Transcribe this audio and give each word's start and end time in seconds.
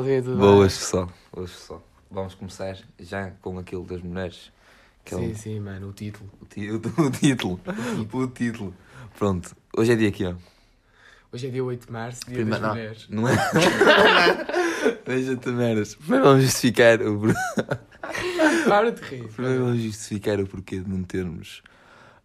Maldinha, 0.00 0.22
tudo 0.22 0.36
Boas, 0.38 0.78
pessoal. 0.78 1.12
Boas, 1.32 1.50
pessoal. 1.50 1.82
Vamos 2.10 2.34
começar 2.34 2.76
já 2.98 3.30
com 3.42 3.58
aquilo 3.58 3.84
das 3.84 4.02
mulheres. 4.02 4.50
É 5.06 5.10
Sim, 5.16 5.34
sim, 5.34 5.60
mano, 5.60 5.88
o 5.88 5.92
título. 5.92 6.30
o, 6.40 6.44
ti- 6.46 6.70
o- 6.72 6.76
o 6.76 7.10
título. 7.10 7.60
O 8.12 8.26
título. 8.28 8.74
Pronto. 9.18 9.56
Hoje 9.76 9.92
é 9.92 9.96
dia 9.96 10.08
aqui, 10.08 10.24
ó. 10.24 10.34
Hoje 11.32 11.46
é 11.46 11.50
dia 11.50 11.64
8 11.64 11.86
de 11.86 11.92
março, 11.92 12.20
dia 12.26 12.34
Prima- 12.34 12.50
das 12.52 12.60
não. 12.62 12.68
mulheres. 12.70 13.06
Não 13.08 13.28
é? 13.28 13.34
Deixa-te 15.06 15.48
meras. 15.50 15.94
Primeiro 15.94 16.24
vamos 16.24 16.44
justificar 16.44 17.00
o, 17.02 17.20
Para 18.68 18.90
de 18.92 19.02
rir. 19.02 19.28
primeiro 19.28 19.64
vamos 19.64 19.80
justificar 19.82 20.40
o 20.40 20.46
porquê 20.46 20.80
de 20.80 20.88
não 20.88 21.02
termos. 21.04 21.62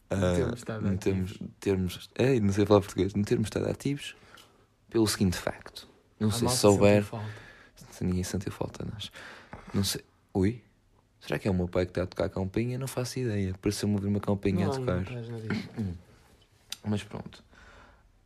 Não 0.09 0.19
termos 0.35 0.55
estado 0.59 0.81
não 0.85 0.97
termos, 0.97 1.39
termos, 1.59 2.09
ei, 2.17 2.39
não 2.39 2.53
sei 2.53 2.65
falar 2.65 2.79
português, 2.81 3.13
não 3.15 3.23
termos 3.23 3.47
estado 3.47 3.69
ativos 3.69 4.15
pelo 4.89 5.07
seguinte 5.07 5.37
facto. 5.37 5.87
Não 6.19 6.29
A 6.29 6.31
sei 6.31 6.47
se 6.47 6.57
souber. 6.57 7.03
sentiu 7.03 7.19
falta. 7.95 7.97
Se 7.97 8.03
ninguém 8.03 8.23
sentiu 8.23 8.51
falta 8.51 8.83
a 8.83 8.85
nós. 8.91 9.11
Não 9.73 9.83
sei. 9.83 10.01
Ui? 10.33 10.61
Será 11.21 11.39
que 11.39 11.47
é 11.47 11.51
o 11.51 11.53
meu 11.53 11.67
pai 11.67 11.85
que 11.85 11.91
está 11.91 12.03
a 12.03 12.05
tocar 12.05 12.25
a 12.25 12.29
campainha? 12.29 12.77
Não 12.77 12.87
faço 12.87 13.19
ideia. 13.19 13.55
Pareceu-me 13.61 13.95
ouvir 13.95 14.07
uma 14.07 14.19
campainha 14.19 14.65
a 14.65 14.69
Não, 14.69 14.75
tocar. 14.79 15.01
não 15.11 15.39
disso. 15.39 15.69
Mas 16.83 17.03
pronto. 17.03 17.43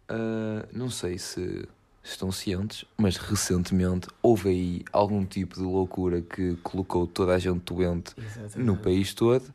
Ah, 0.08 0.66
não 0.74 0.90
sei 0.90 1.18
se 1.18 1.68
estão 2.04 2.32
cientes, 2.32 2.84
mas 2.98 3.18
recentemente 3.18 4.08
houve 4.22 4.50
aí 4.50 4.82
algum 4.92 5.24
tipo 5.26 5.56
de 5.56 5.62
loucura 5.62 6.22
que 6.22 6.56
colocou 6.64 7.06
toda 7.06 7.36
a 7.36 7.40
gente 7.40 7.62
doente 7.74 8.14
Exatamente. 8.18 8.58
no 8.60 8.76
país 8.76 9.14
todo. 9.14 9.54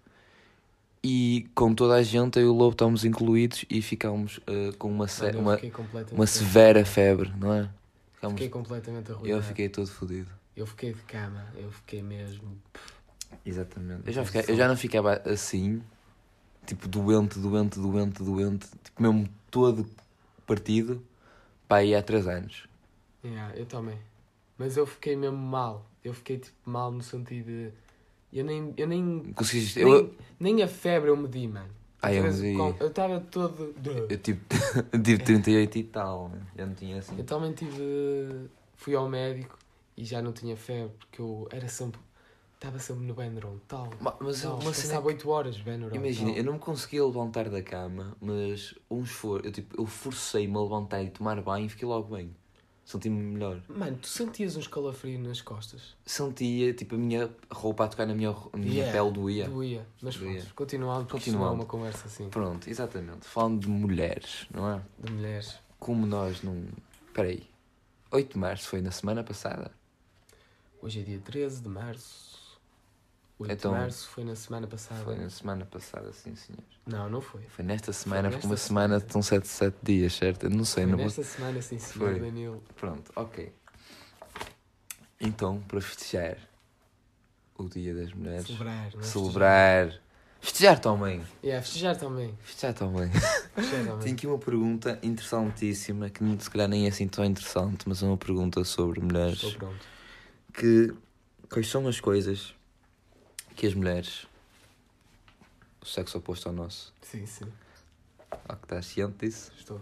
E 1.02 1.46
com 1.54 1.74
toda 1.74 1.94
a 1.96 2.02
gente, 2.02 2.38
eu 2.38 2.44
e 2.46 2.48
o 2.48 2.52
Lobo 2.54 2.72
estamos 2.72 3.04
incluídos 3.04 3.66
e 3.68 3.82
ficámos 3.82 4.40
ah, 4.46 4.72
com 4.78 4.88
uma, 4.90 5.06
se- 5.06 5.30
uma, 5.36 5.58
uma 6.12 6.26
severa 6.26 6.82
febre, 6.86 7.30
não 7.38 7.52
é? 7.52 7.68
Ficámos- 8.24 8.40
Fiquei 8.40 8.48
completamente 8.48 9.10
arruinado. 9.12 9.42
eu 9.42 9.42
fiquei 9.42 9.68
todo 9.68 9.86
fodido. 9.88 10.30
Eu 10.56 10.66
fiquei 10.66 10.92
de 10.92 11.02
cama, 11.02 11.46
eu 11.56 11.70
fiquei 11.70 12.02
mesmo. 12.02 12.56
Exatamente. 13.44 14.06
Eu 14.06 14.12
já, 14.12 14.24
fiquei- 14.24 14.44
eu 14.48 14.56
já 14.56 14.68
não 14.68 14.76
ficava 14.76 15.14
assim, 15.26 15.82
tipo, 16.66 16.86
doente, 16.88 17.38
doente, 17.38 17.78
doente, 17.78 18.22
doente, 18.22 18.66
tipo, 18.82 19.02
mesmo 19.02 19.28
todo 19.50 19.86
partido, 20.46 21.02
para 21.68 21.78
aí 21.78 21.94
há 21.94 22.02
três 22.02 22.26
anos. 22.26 22.66
Yeah, 23.24 23.56
eu 23.56 23.66
também. 23.66 23.98
Mas 24.56 24.76
eu 24.76 24.86
fiquei 24.86 25.16
mesmo 25.16 25.36
mal. 25.36 25.84
Eu 26.04 26.14
fiquei 26.14 26.38
tipo 26.38 26.56
mal 26.70 26.90
no 26.92 27.02
sentido 27.02 27.46
de. 27.46 27.70
Eu 28.32 28.44
nem. 28.44 28.72
Eu 28.76 28.86
nem. 28.86 29.32
Conseguiste. 29.34 29.82
Nem, 29.82 29.92
Eu, 29.92 30.14
nem 30.38 30.62
a 30.62 30.68
febre 30.68 31.08
eu 31.10 31.16
medi, 31.16 31.48
mano. 31.48 31.70
Ah, 32.06 32.12
eu 32.80 32.86
estava 32.88 33.20
todo. 33.20 33.74
eu 34.08 34.18
tive, 34.18 34.40
tive 35.02 35.22
38 35.22 35.78
e 35.78 35.84
tal, 35.84 36.32
já 36.56 36.66
não 36.66 36.74
tinha 36.74 36.98
assim. 36.98 37.16
Eu 37.18 37.24
também 37.24 37.52
tive. 37.52 38.48
Fui 38.76 38.94
ao 38.94 39.08
médico 39.08 39.58
e 39.96 40.04
já 40.04 40.20
não 40.20 40.32
tinha 40.32 40.56
febre 40.56 40.94
porque 40.98 41.20
eu 41.20 41.48
era 41.50 41.68
sempre. 41.68 42.00
Estava 42.54 42.78
sempre 42.78 43.04
no 43.04 43.14
Benuron, 43.14 43.58
tal. 43.68 43.90
Ma- 44.00 44.16
Mas 44.20 44.42
eu, 44.42 44.50
tal. 44.50 44.60
uma 44.60 44.72
cena 44.72 44.88
Passava 44.94 45.06
8 45.08 45.28
horas 45.28 45.58
Benuron. 45.60 45.96
Imagina, 45.96 46.30
eu 46.30 46.44
não 46.44 46.54
me 46.54 46.58
conseguia 46.58 47.04
levantar 47.04 47.48
da 47.50 47.62
cama, 47.62 48.16
mas 48.20 48.74
um 48.90 49.02
esforço, 49.02 49.46
eu, 49.46 49.52
tipo, 49.52 49.80
eu 49.80 49.86
forcei-me 49.86 50.56
a 50.56 50.60
levantar 50.60 51.02
e 51.02 51.10
tomar 51.10 51.40
banho 51.42 51.66
e 51.66 51.68
fiquei 51.68 51.86
logo 51.86 52.14
bem. 52.14 52.34
Senti-me 52.84 53.16
melhor. 53.18 53.62
Mano, 53.68 53.96
tu 53.96 54.06
sentias 54.08 54.56
uns 54.56 54.66
calafrios 54.68 55.18
nas 55.26 55.40
costas? 55.40 55.96
Sentia, 56.04 56.74
tipo, 56.74 56.96
a 56.96 56.98
minha 56.98 57.30
roupa 57.50 57.84
a 57.86 57.88
tocar 57.88 58.06
na 58.06 58.14
minha, 58.14 58.30
na 58.30 58.58
minha 58.58 58.72
Yeah. 58.84 58.92
pele 58.92 59.10
doía. 59.10 59.48
Doía. 59.48 59.86
Mas 60.02 60.16
Doía. 60.16 60.40
pronto, 60.40 60.54
continuando, 60.54 61.08
é 61.08 61.10
Continuando. 61.10 61.54
uma 61.54 61.64
conversa 61.64 62.06
assim. 62.06 62.28
Pronto, 62.28 62.68
exatamente. 62.68 63.26
Falando 63.26 63.60
de 63.62 63.68
mulheres, 63.68 64.46
não 64.52 64.70
é? 64.70 64.82
De 64.98 65.10
mulheres. 65.12 65.58
Como 65.78 66.06
nós 66.06 66.42
não. 66.42 66.62
Peraí. 67.14 67.48
8 68.10 68.32
de 68.34 68.38
março 68.38 68.68
foi 68.68 68.80
na 68.82 68.90
semana 68.90 69.24
passada. 69.24 69.70
Hoje 70.82 71.00
é 71.00 71.02
dia 71.02 71.18
13 71.24 71.62
de 71.62 71.68
março. 71.70 72.33
8 73.44 73.52
Então, 73.52 73.72
de 73.72 73.78
março 73.78 74.08
foi 74.08 74.24
na 74.24 74.34
semana 74.36 74.66
passada. 74.66 75.04
Foi 75.04 75.16
na 75.16 75.30
semana 75.30 75.64
passada, 75.66 76.12
sim, 76.12 76.34
senhor. 76.36 76.62
Não, 76.86 77.08
não 77.08 77.20
foi. 77.20 77.42
Foi 77.42 77.64
nesta 77.64 77.92
semana, 77.92 78.22
nesta 78.22 78.36
porque 78.38 78.46
uma 78.46 78.56
semana. 78.56 78.98
semana 79.00 79.12
são 79.12 79.22
7, 79.22 79.46
7 79.48 79.76
dias, 79.82 80.12
certo? 80.14 80.44
Eu 80.44 80.50
não 80.50 80.64
sei, 80.64 80.84
Foi 80.84 80.90
não 80.90 80.98
vou- 80.98 81.06
nesta 81.06 81.22
semana, 81.24 81.62
sim, 81.62 81.78
senhor 81.78 82.10
Foi. 82.10 82.20
Danilo. 82.20 82.62
Pronto, 82.76 83.12
ok. 83.16 83.52
Então, 85.20 85.60
para 85.68 85.80
festejar 85.80 86.36
o 87.56 87.68
Dia 87.68 87.94
das 87.94 88.12
Mulheres, 88.12 88.46
Celebrar, 88.46 88.90
não 88.94 89.00
é? 89.00 89.04
celebrar. 89.04 90.00
Festejar 90.40 90.78
também. 90.78 91.22
Yeah, 91.42 91.62
festejar 91.64 91.96
também. 91.96 92.36
Festejar 92.42 92.74
também. 92.74 93.10
Festejar 93.54 93.84
também. 93.86 93.98
Tenho 94.00 94.14
aqui 94.14 94.26
uma 94.26 94.38
pergunta 94.38 94.98
interessantíssima, 95.02 96.10
que 96.10 96.22
se 96.42 96.50
calhar 96.50 96.68
nem 96.68 96.84
é 96.84 96.88
assim 96.88 97.08
tão 97.08 97.24
interessante, 97.24 97.88
mas 97.88 98.02
é 98.02 98.06
uma 98.06 98.18
pergunta 98.18 98.62
sobre 98.64 99.00
mulheres. 99.00 99.42
Estou 99.42 99.52
pronto. 99.52 99.86
que 100.52 100.92
quais 101.48 101.68
são 101.68 101.88
as 101.88 101.98
coisas 101.98 102.54
que 103.56 103.66
as 103.66 103.74
mulheres 103.74 104.26
o 105.80 105.86
sexo 105.86 106.18
oposto 106.18 106.48
ao 106.48 106.54
nosso 106.54 106.92
Sim, 107.02 107.26
sim. 107.26 107.52
ao 108.48 108.56
que 108.56 108.64
estás 108.64 108.86
ciente 108.86 109.26
disso 109.26 109.52
Estou. 109.56 109.80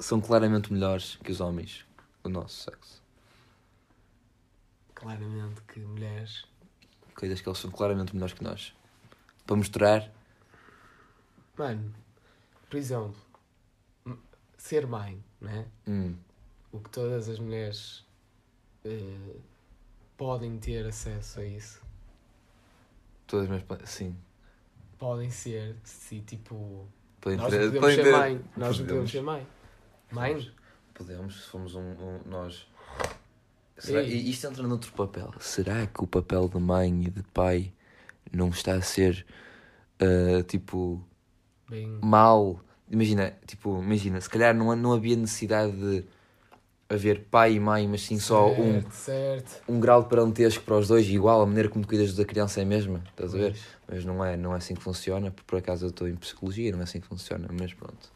são 0.00 0.20
claramente 0.20 0.72
melhores 0.72 1.16
que 1.16 1.30
os 1.32 1.40
homens 1.40 1.84
o 2.24 2.28
nosso 2.28 2.64
sexo 2.64 3.02
Claramente 4.94 5.62
que 5.62 5.78
mulheres. 5.80 6.44
coisas 7.14 7.40
que 7.40 7.48
eles 7.48 7.58
são 7.58 7.70
claramente 7.70 8.12
melhores 8.14 8.34
que 8.34 8.42
nós 8.42 8.74
para 9.46 9.56
mostrar 9.56 10.10
Mano, 11.56 11.92
por 12.70 12.76
exemplo, 12.76 13.16
ser 14.56 14.86
mãe, 14.86 15.22
não 15.40 15.50
é? 15.50 15.66
hum, 15.88 16.16
O 16.70 16.78
que 16.80 16.88
todas 16.90 17.28
as 17.28 17.38
mulheres 17.40 18.04
eh, 18.84 19.36
podem 20.16 20.56
ter 20.60 20.86
acesso 20.86 21.40
a 21.40 21.44
isso. 21.44 21.80
Todas 23.28 23.44
as 23.44 23.48
minhas 23.50 23.88
sim 23.88 24.16
Podem 24.98 25.30
ser, 25.30 25.76
se 25.84 26.20
tipo. 26.22 26.88
podem 27.20 27.38
Nós 27.38 27.52
não 27.52 27.58
podemos 27.60 27.80
podem 27.80 27.96
ser 27.96 28.02
ter- 28.02 28.12
mãe. 28.12 28.34
Nós 28.34 28.78
não 28.80 28.86
podemos. 28.86 28.86
podemos 28.88 29.10
ser 29.12 29.22
mãe. 29.22 29.46
Mãe? 30.10 30.52
podemos 30.94 31.34
se 31.44 31.48
formos 31.50 31.74
um, 31.76 31.80
um- 31.92 32.20
nós 32.26 32.66
Será- 33.76 34.02
e 34.02 34.28
isto 34.28 34.48
entra 34.48 34.64
noutro 34.66 34.90
papel 34.92 35.32
será 35.38 35.86
que 35.86 36.02
o 36.02 36.06
papel 36.08 36.48
de 36.48 36.58
mãe 36.58 37.04
e 37.04 37.10
de 37.10 37.22
pai 37.22 37.72
não 38.32 38.48
está 38.48 38.72
a 38.74 38.82
ser 38.82 39.24
ah, 40.00 40.42
tipo 40.42 41.00
Bem. 41.68 41.86
mal. 42.02 42.60
Imagina, 42.90 43.30
tipo, 43.46 43.80
imagina, 43.82 44.20
se 44.20 44.28
calhar 44.30 44.52
não, 44.54 44.74
não 44.74 44.92
havia 44.94 45.14
necessidade 45.16 45.72
de 45.72 46.04
haver 46.88 47.24
pai 47.30 47.54
e 47.54 47.60
mãe, 47.60 47.86
mas 47.86 48.02
sim 48.02 48.18
só 48.18 48.50
um, 48.52 48.80
Certo, 48.80 48.92
Certo. 48.92 49.62
um 49.68 49.78
grau 49.78 50.02
de 50.02 50.08
parentesco 50.08 50.64
para 50.64 50.76
os 50.78 50.88
dois, 50.88 51.06
igual, 51.08 51.42
a 51.42 51.46
maneira 51.46 51.68
como 51.68 51.86
cuidas 51.86 52.14
da 52.14 52.24
criança 52.24 52.60
é 52.60 52.62
a 52.62 52.66
mesma, 52.66 53.02
estás 53.10 53.34
a 53.34 53.38
ver? 53.38 53.50
Pois. 53.52 53.62
Mas 53.96 54.04
não 54.04 54.24
é, 54.24 54.36
não 54.36 54.54
é 54.54 54.56
assim 54.58 54.74
que 54.74 54.82
funciona, 54.82 55.30
porque 55.30 55.46
por 55.46 55.58
acaso 55.58 55.86
eu 55.86 55.90
estou 55.90 56.08
em 56.08 56.16
psicologia, 56.16 56.72
não 56.72 56.80
é 56.80 56.84
assim 56.84 57.00
que 57.00 57.06
funciona, 57.06 57.46
mas 57.52 57.72
pronto. 57.74 58.10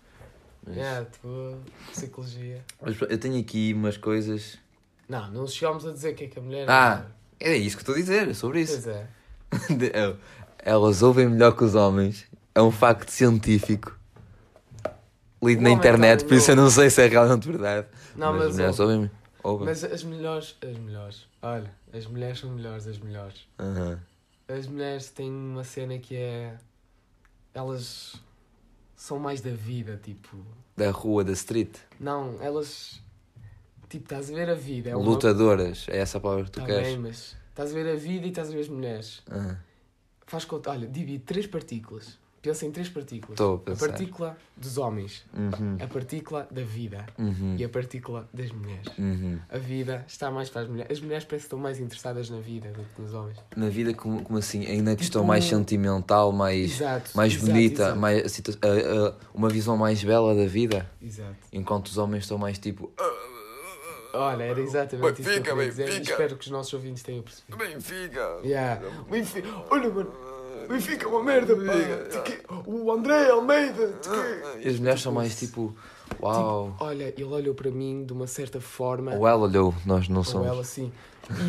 Mas, 0.67 0.77
Yeah, 0.77 1.05
tipo, 1.07 1.57
psicologia. 1.91 2.65
mas 2.81 2.97
eu 3.01 3.19
tenho 3.19 3.39
aqui 3.41 3.75
umas 3.75 3.97
coisas. 3.97 4.59
Não, 5.09 5.31
não 5.31 5.47
chegámos 5.47 5.85
a 5.87 5.93
dizer 5.93 6.15
que 6.15 6.25
é 6.25 6.27
que 6.29 6.39
a 6.39 6.43
mulher. 6.43 6.71
Ah, 6.71 7.05
É 7.41 7.57
isso 7.57 7.77
que 7.77 7.83
estou 7.83 7.95
a 7.95 7.99
dizer, 7.99 8.29
é 8.29 8.35
sobre 8.35 8.61
isso. 8.63 8.81
Pois 8.83 8.87
é. 8.97 9.07
É, 9.93 10.15
Elas 10.71 11.03
ouvem 11.03 11.29
melhor 11.29 11.55
que 11.57 11.65
os 11.65 11.75
homens, 11.75 12.25
é 12.55 12.63
um 12.63 12.71
facto 12.71 13.11
científico. 13.11 13.99
Lido 15.43 15.61
na 15.63 15.71
homem 15.71 15.79
internet, 15.79 16.25
por 16.25 16.35
isso 16.35 16.51
eu 16.51 16.57
não 16.57 16.71
sei 16.71 16.89
se 16.91 17.03
é 17.03 17.09
realmente 17.09 17.49
verdade. 17.49 17.87
Não, 18.15 18.33
mas, 18.33 18.41
mas, 18.41 18.49
as 18.49 18.55
mulheres 18.57 18.81
ouve. 18.81 18.93
ouvem. 18.95 19.11
ouvem. 19.43 19.67
mas 19.67 19.85
as 19.85 20.05
melhores, 20.05 20.57
as 20.63 20.79
melhores. 20.79 21.27
Olha, 21.43 21.75
as 21.93 22.07
mulheres 22.07 22.39
são 22.39 22.51
melhores, 22.51 22.87
as 22.87 22.99
melhores. 22.99 23.47
Aham. 23.59 24.01
As 24.49 24.67
mulheres 24.67 25.11
têm 25.11 25.31
uma 25.31 25.65
cena 25.65 25.99
que 25.99 26.15
é. 26.17 26.57
Elas 27.55 28.15
são 28.95 29.19
mais 29.19 29.41
da 29.41 29.51
vida, 29.51 29.99
tipo. 30.03 30.37
Da 30.77 30.91
rua, 30.91 31.25
da 31.25 31.33
street. 31.33 31.77
Não, 31.99 32.37
elas. 32.41 33.01
Tipo, 33.89 34.05
estás 34.05 34.31
a 34.31 34.35
ver 34.35 34.49
a 34.49 34.55
vida. 34.55 34.91
É 34.91 34.97
uma... 34.97 35.05
Lutadoras, 35.05 35.87
é 35.89 35.99
essa 35.99 36.19
a 36.19 36.21
palavra 36.21 36.45
que 36.45 36.51
tu 36.53 36.61
Tá 36.61 36.67
queres. 36.67 36.89
bem, 36.89 36.99
mas 36.99 37.37
estás 37.51 37.71
a 37.71 37.75
ver 37.75 37.93
a 37.93 37.97
vida 37.97 38.27
e 38.27 38.31
estás 38.31 38.49
a 38.49 38.53
ver 38.53 38.61
as 38.61 38.69
mulheres. 38.69 39.23
Faz 40.27 40.45
conta, 40.47 40.71
olha, 40.71 40.87
divide 40.87 41.25
três 41.25 41.47
partículas. 41.47 42.19
Pensa 42.43 42.67
em 42.67 42.73
três 42.73 42.89
partículas. 42.89 43.35
Estou 43.35 43.53
a 43.53 43.57
a 43.57 43.59
pensar. 43.61 43.87
partícula 43.89 44.37
dos 44.57 44.77
homens, 44.77 45.25
uhum, 45.33 45.77
a 45.81 45.87
partícula 45.87 46.49
da 46.51 46.63
vida 46.63 47.07
uhum, 47.17 47.55
e 47.57 47.65
a 47.65 47.69
partícula 47.69 48.29
das 48.35 48.51
mulheres. 48.51 48.89
uhum. 48.99 49.39
A 49.49 49.59
vida 49.59 50.05
está 50.09 50.29
mais 50.29 50.51
para 50.51 50.63
as 50.63 50.69
mulheres. 50.69 50.91
As 50.91 51.01
mulheres 51.01 51.25
parecem 51.25 51.39
que 51.43 51.47
estão 51.47 51.59
mais 51.61 51.79
interessadas 51.79 52.29
na 52.31 52.41
vida 52.41 52.71
do 52.73 52.83
que 52.83 53.01
nos 53.01 53.15
homens. 53.15 53.39
Na 53.57 53.69
vida, 53.69 53.95
como, 53.95 54.25
como 54.25 54.39
assim? 54.41 54.67
Ainda 54.67 54.91
na 54.91 54.97
questão 54.97 55.23
Tipo- 55.23 55.29
mais 55.29 55.45
sentimental, 55.45 56.33
mais, 56.33 56.73
Exato. 56.73 57.11
mais 57.17 57.33
exato, 57.33 57.47
bonita, 57.47 57.83
exato, 57.85 57.99
mais, 58.01 58.19
a 58.61 58.67
a- 58.67 59.09
a- 59.09 59.15
uma 59.33 59.49
visão 59.49 59.77
mais 59.77 60.03
bela 60.03 60.35
da 60.35 60.47
vida. 60.47 60.91
Exato. 61.01 61.37
Enquanto 61.53 61.87
os 61.87 61.97
homens 61.97 62.25
estão 62.25 62.39
mais 62.39 62.59
tipo. 62.59 62.91
Olha, 64.15 64.43
era 64.43 64.61
exatamente 64.61 65.23
isso 65.23 65.31
que 65.31 65.39
eu 65.39 65.41
Benfica, 65.41 65.55
queria 65.55 65.69
dizer. 65.71 65.85
Benfica. 65.87 66.11
Espero 66.11 66.37
que 66.37 66.45
os 66.45 66.51
nossos 66.51 66.73
ouvintes 66.75 67.03
tenham 67.03 67.23
percebido. 67.23 67.57
Benfica! 67.57 68.41
Yeah. 68.45 68.83
Benfica. 69.11 69.49
Olha, 69.71 69.89
mano. 69.89 70.13
Benfica 70.69 71.05
é 71.05 71.09
uma 71.09 71.23
merda, 71.23 71.55
pá. 71.57 72.63
O 72.67 72.91
André 72.93 73.31
Almeida. 73.31 73.89
tiki- 74.01 74.65
E 74.65 74.69
as 74.69 74.79
mulheres 74.79 75.01
são 75.03 75.13
mais 75.13 75.39
tipo, 75.39 75.75
uau. 76.21 76.77
Olha, 76.81 77.05
ele 77.17 77.25
olhou 77.25 77.55
para 77.55 77.71
mim 77.71 78.05
de 78.05 78.13
uma 78.13 78.27
certa 78.27 78.61
forma. 78.61 79.15
Ou 79.15 79.27
ela 79.27 79.43
olhou, 79.43 79.75
nós 79.87 80.09
não 80.09 80.19
Ou 80.19 80.25
somos. 80.25 80.47
ela 80.47 80.61
assim. 80.61 80.93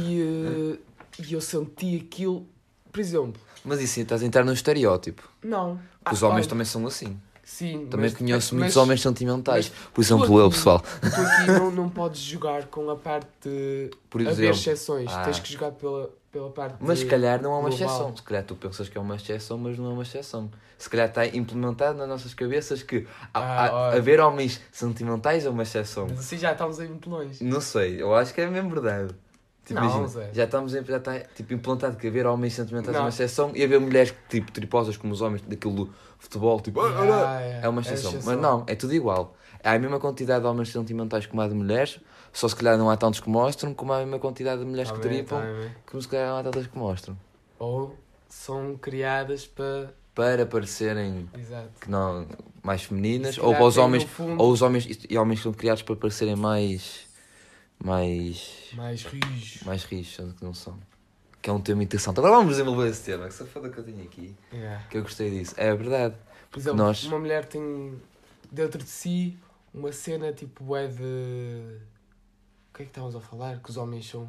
E, 0.06 0.78
eh, 1.20 1.24
e 1.28 1.34
eu 1.34 1.42
senti 1.42 1.98
aquilo. 2.06 2.46
Por 2.92 3.00
exemplo, 3.00 3.42
Mas 3.66 3.82
isso 3.82 4.00
estás 4.02 4.22
a 4.22 4.26
entrar 4.26 4.44
no 4.46 4.54
estereótipo. 4.54 5.28
não. 5.44 5.80
Os 6.12 6.22
Ah, 6.22 6.28
homens 6.28 6.42
olha, 6.44 6.50
também 6.50 6.66
são 6.66 6.86
assim. 6.86 7.18
Sim, 7.46 7.88
Também 7.90 8.10
mas- 8.10 8.18
conheço 8.18 8.54
mas- 8.56 8.60
muitos 8.60 8.78
homens 8.78 9.02
sentimentais. 9.02 9.70
mas 9.74 9.90
Por 9.94 10.02
exemplo, 10.02 10.40
eu, 10.40 10.50
pessoal. 10.50 10.80
Tu 11.02 11.08
aqui 11.22 11.48
não, 11.48 11.72
não 11.72 11.90
podes 11.90 12.20
jogar 12.22 12.68
com 12.68 12.90
a 12.90 12.96
parte 12.96 13.28
de 13.44 13.90
Por 14.10 14.22
haver 14.22 14.32
exemplo. 14.32 14.56
exceções. 14.58 15.10
Ah. 15.12 15.24
Tens 15.24 15.40
que 15.40 15.52
jogar 15.52 15.72
pela, 15.72 16.10
pela 16.34 16.50
parte 16.50 16.76
Mas 16.80 17.00
se 17.00 17.06
calhar 17.06 17.40
não 17.42 17.52
é 17.54 17.60
uma 17.60 17.70
global. 17.70 17.88
exceção. 17.88 18.18
Se 18.18 18.24
calhar 18.24 18.44
tu 18.44 18.56
pensas 18.56 18.90
que 18.90 18.98
é 18.98 19.02
uma 19.02 19.16
exceção, 19.16 19.56
mas 19.58 19.78
não 19.78 19.92
é 19.92 19.94
uma 19.94 20.02
exceção. 20.02 20.50
Se 20.80 20.90
calhar 20.90 21.08
está 21.08 21.26
implementado 21.28 21.98
nas 22.00 22.10
nossas 22.10 22.34
cabeças 22.34 22.82
que 22.82 23.08
Ah, 23.32 23.68
há- 23.68 23.74
olha. 23.74 23.98
haver 24.00 24.20
homens 24.20 24.60
sentimentais 24.72 25.46
é 25.46 25.50
uma 25.50 25.62
exceção. 25.64 26.08
Mas 26.10 26.20
assim 26.20 26.38
já 26.40 26.52
estamos 26.52 26.80
aí 26.80 26.88
muito 26.90 27.08
longe. 27.10 27.42
Não 27.44 27.62
sei, 27.62 28.02
eu 28.02 28.14
acho 28.16 28.34
que 28.34 28.42
é 28.42 28.48
mesmo 28.48 28.72
verdade. 28.72 29.14
Tipo, 29.64 29.80
Não, 29.80 29.86
imagina, 29.86 30.08
Zé. 30.08 30.30
já 30.34 30.44
estamos 30.44 30.72
já 30.74 30.98
está 30.98 31.20
tipo, 31.20 31.54
implantado 31.54 31.96
que 31.96 32.06
haver 32.08 32.26
homens 32.26 32.54
sentimentais 32.54 32.90
é 32.94 32.98
Não. 32.98 33.06
uma 33.06 33.10
exceção 33.10 33.52
e 33.56 33.64
haver 33.64 33.80
mulheres 33.80 34.14
tipo 34.28 34.52
triposas 34.52 34.98
como 34.98 35.14
os 35.14 35.22
homens 35.22 35.42
daquilo 35.44 35.86
do 35.86 35.94
futebol, 36.20 36.60
tipo, 36.60 36.82
"Ah, 36.82 36.90
ah, 36.90 37.02
ah", 37.02 37.38
Ah, 37.38 37.42
é 37.64 37.70
uma 37.70 37.80
exceção. 37.80 38.12
Mas 38.26 38.38
não, 38.38 38.66
é 38.68 38.76
tudo 38.76 38.94
igual. 38.94 39.38
Há 39.64 39.72
a 39.72 39.80
mesma 39.80 40.00
quantidade 40.00 40.42
de 40.42 40.48
homens 40.48 40.70
sentimentais 40.70 41.26
como 41.28 41.42
há 41.42 41.48
de 41.48 41.54
mulheres, 41.54 42.00
só 42.34 42.48
se 42.50 42.56
calhar 42.56 42.78
não 42.78 42.90
há 42.90 42.98
tantos 42.98 43.20
que 43.22 43.30
mostram, 43.30 43.74
como 43.74 43.94
há 43.94 43.98
a 43.98 44.00
mesma 44.02 44.20
quantidade 44.20 44.60
de 44.62 44.68
mulheres 44.68 44.92
Tá 44.92 44.98
que 45.00 45.08
bem, 45.08 45.18
tripam, 45.20 45.40
tá 45.40 45.46
bem. 45.46 45.72
como 45.86 46.02
se 46.02 46.08
calhar 46.10 46.30
não 46.30 46.38
há 46.38 46.44
tantas 46.44 46.68
que 46.68 46.78
mostram. 46.78 47.18
Ou 47.60 47.98
são 48.28 48.76
criadas 48.78 49.46
para. 49.48 49.94
Para 50.16 50.46
parecerem 50.46 51.28
Exato. 51.36 51.70
que 51.82 51.90
não, 51.90 52.28
mais 52.62 52.84
femininas, 52.84 53.38
ou 53.40 53.52
para 53.56 53.64
os 53.66 53.78
homens, 53.78 54.04
fundo, 54.04 54.40
ou 54.44 54.52
os 54.52 54.62
homens 54.62 54.88
e 55.10 55.18
homens 55.18 55.40
que 55.40 55.44
são 55.44 55.54
criados 55.54 55.82
para 55.82 55.96
parecerem 55.96 56.36
mais. 56.36 57.08
mais. 57.84 58.70
Mais 58.74 59.04
rijos. 59.04 59.64
mais 59.64 59.84
rijos, 59.86 60.16
sendo 60.16 60.34
que 60.34 60.44
não 60.44 60.54
são. 60.54 60.78
Que 61.42 61.50
é 61.50 61.54
um 61.54 61.60
tema 61.60 61.84
interessante. 61.84 62.20
Agora 62.20 62.36
vamos 62.36 62.52
desenvolver 62.52 62.90
esse 62.90 63.04
tema, 63.04 63.28
que 63.28 63.34
se 63.34 63.44
foda 63.46 63.70
que 63.70 63.78
eu 63.78 63.84
tenho 63.84 64.04
aqui. 64.04 64.36
Yeah. 64.54 64.84
Que 64.90 64.98
eu 64.98 65.02
gostei 65.02 65.30
disso. 65.32 65.54
É 65.58 65.74
verdade. 65.76 66.16
Por 66.52 66.60
exemplo, 66.60 66.78
Nós- 66.78 67.04
uma 67.06 67.20
mulher 67.20 67.46
tem 67.46 68.00
dentro 68.52 68.82
de 68.84 68.90
si 68.90 69.38
uma 69.74 69.92
cena 69.92 70.32
tipo 70.32 70.76
é 70.76 70.88
de. 70.88 71.78
O 72.74 72.78
que 72.78 72.82
é 72.82 72.86
que 72.86 72.92
estávamos 72.92 73.16
a 73.16 73.20
falar? 73.20 73.60
Que 73.62 73.70
os 73.70 73.78
homens 73.78 74.10
são. 74.10 74.28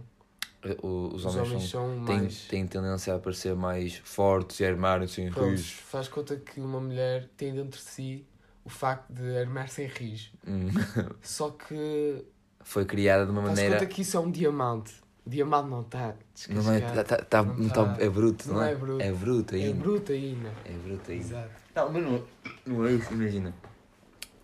O- 0.83 1.09
os, 1.15 1.25
Os 1.25 1.37
homens, 1.37 1.49
homens 1.51 1.71
são, 1.71 1.97
são 1.97 2.05
têm, 2.05 2.17
mais. 2.21 2.45
têm 2.47 2.67
tendência 2.67 3.15
a 3.15 3.19
parecer 3.19 3.55
mais 3.55 3.97
fortes 4.05 4.61
e 4.61 4.67
armarem-se 4.67 5.21
em 5.23 5.29
rijos. 5.31 5.73
faz 5.73 6.09
conta 6.09 6.37
que 6.37 6.59
uma 6.61 6.81
mulher 6.81 7.29
tem 7.37 7.55
dentro 7.55 7.79
de 7.79 7.85
si 7.85 8.25
o 8.65 8.71
facto 8.71 9.13
de 9.13 9.37
armar-se 9.39 9.83
em 9.83 9.87
rijo. 9.87 10.31
Hum. 10.47 10.69
Só 11.23 11.51
que. 11.51 12.25
Foi 12.63 12.85
criada 12.87 13.27
de 13.27 13.31
uma 13.31 13.43
Faz 13.43 13.55
maneira. 13.55 13.75
conta 13.79 13.87
que 13.87 14.01
isso 14.03 14.17
é 14.17 14.21
um 14.21 14.31
diamante. 14.31 14.95
O 15.27 15.31
diamante 15.31 15.69
não 15.71 15.81
está. 15.83 16.15
Não 16.51 16.73
é, 16.73 16.81
tá, 16.81 17.05
tá, 17.05 17.17
tá- 17.17 17.43
Não 17.43 17.55
não 17.57 17.69
tá- 17.71 17.95
tá- 17.95 18.03
é 18.03 18.09
bruto, 18.11 18.49
não, 18.49 18.55
não 18.57 18.63
é? 18.63 18.73
é 18.73 18.75
bruto. 18.75 19.03
É 19.03 19.13
bruto 19.13 19.55
É 19.55 19.59
ainda. 19.59 19.81
bruto 19.81 20.13
ainda. 20.13 20.53
É 20.67 20.73
bruto 20.73 21.11
ainda. 21.11 21.25
Exato. 21.25 21.51
Não, 21.75 21.93
mas 21.93 22.03
não, 22.03 22.25
não 22.67 22.87
é 22.87 22.93
isso, 22.93 23.13
imagina. 23.13 23.55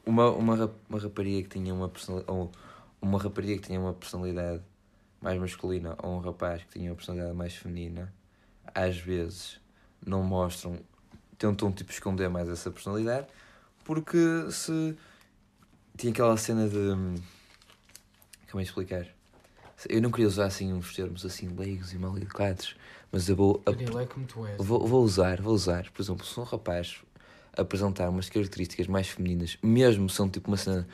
Uma, 0.04 0.30
uma, 0.30 0.70
uma 0.88 0.98
rapariga 0.98 1.48
que 1.48 1.58
tinha 1.58 1.72
uma 1.74 1.88
personalidade. 1.88 2.48
Uma 3.00 3.18
rapariga 3.18 3.54
que 3.60 3.68
tinha 3.68 3.80
uma 3.80 3.94
personalidade 3.94 4.62
mais 5.20 5.38
masculina 5.38 5.96
ou 6.02 6.16
um 6.16 6.20
rapaz 6.20 6.62
que 6.64 6.78
tinha 6.78 6.90
uma 6.90 6.96
personalidade 6.96 7.36
mais 7.36 7.54
feminina, 7.54 8.12
às 8.74 8.96
vezes 8.96 9.60
não 10.04 10.22
mostram, 10.22 10.78
tentam 11.38 11.70
tipo 11.72 11.90
esconder 11.90 12.28
mais 12.28 12.48
essa 12.48 12.70
personalidade, 12.70 13.26
porque 13.84 14.18
se 14.50 14.96
tinha 15.96 16.12
aquela 16.12 16.36
cena 16.36 16.68
de. 16.68 16.76
hum, 16.76 17.14
Como 18.50 18.60
é 18.60 18.64
explicar? 18.64 19.06
Eu 19.88 20.02
não 20.02 20.10
queria 20.10 20.26
usar 20.26 20.44
assim 20.46 20.72
uns 20.72 20.94
termos 20.94 21.24
assim 21.24 21.48
leigos 21.48 21.92
e 21.92 21.98
mal 21.98 22.14
educados, 22.16 22.76
mas 23.10 23.28
eu 23.28 23.36
vou, 23.36 23.62
é 23.64 23.70
és. 24.46 24.56
Vou, 24.58 24.86
vou 24.86 25.02
usar, 25.02 25.40
vou 25.40 25.54
usar. 25.54 25.90
Por 25.90 26.02
exemplo, 26.02 26.24
se 26.26 26.38
um 26.38 26.42
rapaz 26.42 27.02
apresentar 27.56 28.08
umas 28.10 28.28
características 28.28 28.86
mais 28.86 29.08
femininas, 29.08 29.56
mesmo 29.62 30.08
sendo 30.08 30.30
tipo 30.32 30.48
uma 30.48 30.56
cena 30.56 30.86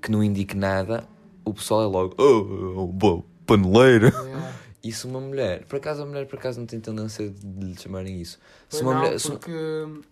que 0.00 0.10
não 0.10 0.24
indique 0.24 0.56
nada, 0.56 1.06
o 1.44 1.54
pessoal 1.54 1.82
é 1.82 1.86
logo, 1.86 2.14
oh, 2.18 2.90
oh, 3.02 3.22
paneleira. 3.46 4.08
Yeah. 4.08 4.52
E 4.84 4.90
se 4.90 5.06
uma 5.06 5.20
mulher, 5.20 5.64
por 5.66 5.76
acaso 5.76 6.02
a 6.02 6.04
mulher 6.06 6.26
por 6.26 6.40
acaso 6.40 6.58
não 6.58 6.66
tem 6.66 6.80
tendência 6.80 7.30
de 7.30 7.66
lhe 7.66 7.78
chamarem 7.80 8.20
isso. 8.20 8.36
Se 8.68 8.82
uma 8.82 8.94
não, 8.94 9.00
mulher, 9.02 9.20
porque. 9.20 9.52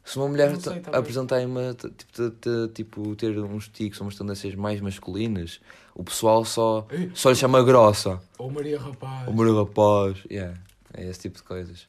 se 0.04 0.16
uma 0.16 0.28
mulher 0.28 0.56
sei, 0.60 0.80
apresentar 0.92 1.44
uma, 1.44 1.74
tipo, 1.74 2.12
t- 2.12 2.30
t- 2.30 2.68
tipo, 2.72 3.16
ter 3.16 3.36
uns 3.40 3.66
tiques 3.66 4.00
ou 4.00 4.06
umas 4.06 4.14
tendências 4.16 4.54
mais 4.54 4.80
masculinas, 4.80 5.60
o 5.92 6.04
pessoal 6.04 6.44
só, 6.44 6.86
Ei, 6.88 7.10
só 7.14 7.30
lhe 7.30 7.34
chama 7.34 7.64
grossa. 7.64 8.20
Ou 8.38 8.48
Maria 8.48 8.78
Rapaz. 8.78 9.26
O 9.26 9.32
meu 9.32 9.56
rapaz, 9.64 10.18
yeah. 10.30 10.56
É 10.94 11.04
esse 11.08 11.18
tipo 11.18 11.38
de 11.38 11.42
coisas. 11.42 11.88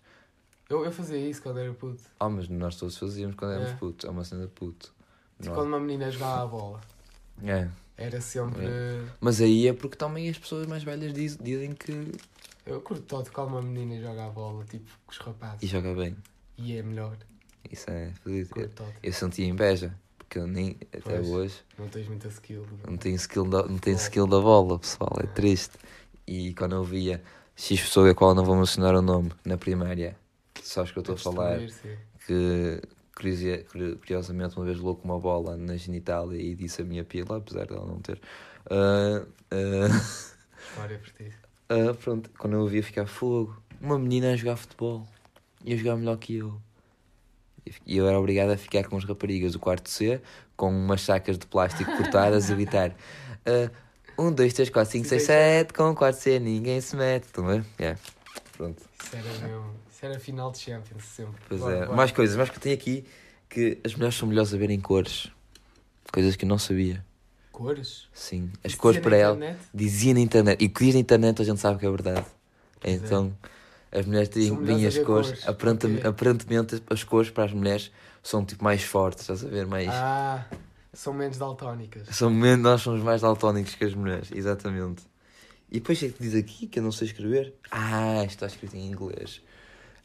Eu, 0.67 0.83
eu 0.83 0.91
fazia 0.91 1.17
isso 1.19 1.39
quando 1.43 1.59
era 1.59 1.71
puto. 1.73 2.01
Ah, 2.19 2.29
mas 2.29 2.49
nós 2.49 2.77
todos 2.77 2.97
fazíamos 2.97 3.35
quando 3.35 3.51
éramos 3.51 3.73
É. 3.73 3.75
putos. 3.75 4.07
É 4.07 4.11
uma 4.11 4.23
cena 4.23 4.41
de 4.41 4.47
puto. 4.53 4.91
Tipo, 5.39 5.53
quando 5.53 5.67
uma 5.67 5.79
menina 5.79 6.09
jogava 6.09 6.41
a 6.41 6.47
bola. 6.47 6.81
É. 7.43 7.67
Era 7.97 8.19
sempre. 8.21 8.65
Mas 9.19 9.39
aí 9.41 9.67
é 9.67 9.73
porque 9.73 9.95
também 9.95 10.29
as 10.29 10.37
pessoas 10.37 10.65
mais 10.67 10.83
velhas 10.83 11.13
diz- 11.13 11.37
dizem 11.37 11.73
que. 11.73 12.11
Eu 12.65 12.79
curto 12.81 13.03
todo 13.03 13.29
quando 13.31 13.49
uma 13.49 13.61
menina 13.61 13.99
joga 14.01 14.25
a 14.25 14.29
bola, 14.29 14.63
tipo, 14.65 14.85
com 15.05 15.11
os 15.11 15.17
rapazes. 15.17 15.63
E 15.63 15.67
joga 15.67 15.93
bem. 15.93 16.15
E 16.57 16.75
é 16.77 16.83
melhor. 16.83 17.17
Isso 17.69 17.89
é 17.89 18.11
feliz. 18.23 18.49
Eu, 18.55 18.69
eu 19.03 19.13
sentia 19.13 19.45
inveja. 19.45 19.93
Porque 20.17 20.39
eu 20.39 20.47
nem. 20.47 20.77
Até 20.93 20.99
Pois. 21.01 21.27
hoje. 21.27 21.55
Não 21.77 21.87
tens 21.87 22.07
muita 22.07 22.27
skill. 22.29 22.65
Não 22.87 22.97
tenho 22.97 23.15
skill 23.15 23.45
da, 23.45 23.63
não 23.67 23.77
tenho 23.77 23.97
skill 23.97 24.25
da 24.27 24.39
bola, 24.39 24.79
pessoal. 24.79 25.17
É 25.21 25.27
triste. 25.27 25.73
E 26.25 26.53
quando 26.53 26.75
eu 26.75 26.83
via 26.83 27.21
X 27.55 27.81
pessoa 27.81 28.09
a 28.09 28.15
qual 28.15 28.33
não 28.33 28.45
vou 28.45 28.55
mencionar 28.55 28.95
o 28.95 29.01
nome 29.01 29.31
na 29.45 29.57
primária. 29.57 30.15
Sabes 30.63 30.91
que 30.91 30.97
eu 30.99 31.01
estou 31.01 31.15
a 31.15 31.17
falar? 31.17 31.59
Que 32.25 32.81
curiosamente 33.15 34.55
uma 34.57 34.65
vez 34.65 34.77
levou 34.77 34.95
com 34.95 35.07
uma 35.07 35.19
bola 35.19 35.57
na 35.57 35.75
genitália 35.75 36.41
e 36.41 36.55
disse 36.55 36.81
a 36.81 36.85
minha 36.85 37.03
pila, 37.03 37.37
apesar 37.37 37.67
dela 37.67 37.85
não 37.85 37.99
ter. 37.99 38.19
Ah, 38.69 39.25
ah, 39.51 40.31
História. 40.69 41.01
Ah, 41.73 41.93
pronto, 41.93 42.29
quando 42.37 42.57
eu 42.57 42.59
ouvia 42.59 42.83
ficar 42.83 43.05
fogo, 43.05 43.55
uma 43.79 43.97
menina 43.97 44.33
a 44.33 44.35
jogar 44.35 44.57
futebol, 44.57 45.07
ia 45.63 45.77
jogar 45.77 45.95
melhor 45.95 46.17
que 46.17 46.35
eu. 46.35 46.61
E 47.85 47.95
eu 47.95 48.05
era 48.09 48.19
obrigado 48.19 48.49
a 48.49 48.57
ficar 48.57 48.83
com 48.89 48.97
as 48.97 49.05
raparigas 49.05 49.53
do 49.53 49.59
quarto 49.59 49.89
C, 49.89 50.21
com 50.57 50.69
umas 50.69 51.01
sacas 51.01 51.37
de 51.37 51.47
plástico 51.47 51.89
cortadas 51.95 52.49
e 52.49 52.55
gritar: 52.55 52.93
ah, 53.47 53.71
um, 54.19 54.33
dois, 54.33 54.51
três, 54.51 54.69
quatro, 54.69 54.91
cinco, 54.91 55.07
seis, 55.07 55.23
sete, 55.23 55.73
com 55.73 55.91
o 55.91 55.95
quarto 55.95 56.17
C 56.17 56.39
ninguém 56.39 56.81
se 56.81 56.93
mete. 56.97 57.27
Estão 57.27 57.47
a 57.47 57.53
ver? 57.53 57.65
Yeah. 57.79 57.97
Pronto, 58.57 58.83
Isso 59.01 59.15
era 59.15 59.47
mesmo. 59.47 59.73
Isso 60.01 60.07
era 60.07 60.19
final 60.19 60.51
de 60.51 60.57
Champions, 60.57 61.03
sempre. 61.03 61.39
pois 61.47 61.61
é. 61.61 61.85
Mais 61.85 62.11
coisas, 62.11 62.35
mais 62.35 62.49
que 62.49 62.57
eu 62.57 62.59
tenho 62.59 62.73
aqui 62.73 63.05
que 63.47 63.77
as 63.85 63.93
mulheres 63.93 64.15
são 64.15 64.27
melhores 64.27 64.51
a 64.51 64.57
ver 64.57 64.71
em 64.71 64.79
cores. 64.79 65.27
Coisas 66.11 66.35
que 66.35 66.43
eu 66.43 66.49
não 66.49 66.57
sabia. 66.57 67.05
Cores? 67.51 68.07
Sim, 68.11 68.51
as 68.63 68.71
Isso 68.71 68.81
cores 68.81 68.99
para 68.99 69.15
ela. 69.15 69.57
Dizia 69.71 70.15
na 70.15 70.19
internet. 70.19 70.59
E 70.59 70.65
o 70.65 70.69
que 70.71 70.85
diz 70.85 70.95
na 70.95 71.01
internet 71.01 71.39
a 71.39 71.45
gente 71.45 71.59
sabe 71.59 71.77
que 71.77 71.85
é 71.85 71.89
verdade. 71.91 72.25
Pois 72.79 72.93
é. 72.93 72.95
Então, 72.95 73.37
as 73.91 74.07
mulheres 74.07 74.29
têm 74.29 74.55
bem 74.55 74.87
as 74.87 74.97
cores. 74.97 75.27
cores. 75.27 75.47
Aparentemente, 75.47 76.07
aparentemente, 76.07 76.83
as 76.89 77.03
cores 77.03 77.29
para 77.29 77.43
as 77.43 77.53
mulheres 77.53 77.91
são 78.23 78.43
tipo 78.43 78.63
mais 78.63 78.81
fortes, 78.81 79.21
estás 79.21 79.45
a 79.45 79.49
ver? 79.49 79.67
Mais... 79.67 79.87
Ah, 79.87 80.47
são 80.91 81.13
menos 81.13 81.37
daltónicas. 81.37 82.07
São 82.07 82.31
menos, 82.31 82.63
nós 82.63 82.81
somos 82.81 83.03
mais 83.03 83.21
daltónicos 83.21 83.75
que 83.75 83.85
as 83.85 83.93
mulheres, 83.93 84.31
exatamente. 84.33 85.03
E 85.69 85.75
depois 85.79 86.01
é 86.01 86.09
que 86.09 86.19
diz 86.19 86.33
aqui 86.33 86.65
que 86.65 86.79
eu 86.79 86.83
não 86.83 86.91
sei 86.91 87.05
escrever. 87.05 87.53
Ah, 87.69 88.23
isto 88.23 88.31
está 88.31 88.47
escrito 88.47 88.75
em 88.75 88.87
inglês. 88.87 89.41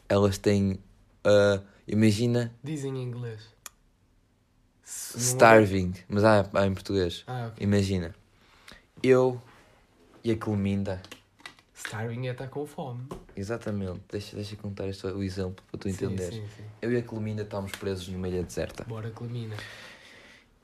Elas 0.08 0.38
têm. 0.38 0.78
ah, 1.24 1.60
imagina 1.86 2.52
Dizem 2.62 2.96
em 2.96 3.02
inglês. 3.02 3.54
Starving, 4.84 5.94
mas 6.08 6.22
há, 6.24 6.48
há 6.54 6.66
em 6.66 6.72
português. 6.74 7.24
Ah, 7.26 7.48
ok. 7.50 7.64
Imagina, 7.64 8.14
eu 9.02 9.40
e 10.22 10.30
a 10.30 10.36
Cleminda. 10.36 11.02
Starving 11.74 12.28
é 12.28 12.32
estar 12.32 12.48
com 12.48 12.66
fome. 12.66 13.06
Exatamente, 13.36 14.00
deixa, 14.10 14.34
deixa 14.36 14.54
eu 14.54 14.58
contar 14.58 14.86
este, 14.88 15.06
o 15.06 15.22
exemplo 15.22 15.64
para 15.70 15.78
tu 15.80 15.88
entenderes. 15.88 16.34
Sim, 16.34 16.42
sim, 16.42 16.48
sim. 16.56 16.62
Eu 16.80 16.92
e 16.92 16.96
a 16.96 17.02
Cleminda 17.02 17.42
estamos 17.42 17.72
presos 17.72 18.08
numa 18.08 18.28
ilha 18.28 18.42
deserta. 18.42 18.84
Bora, 18.84 19.10
Clemina. 19.10 19.56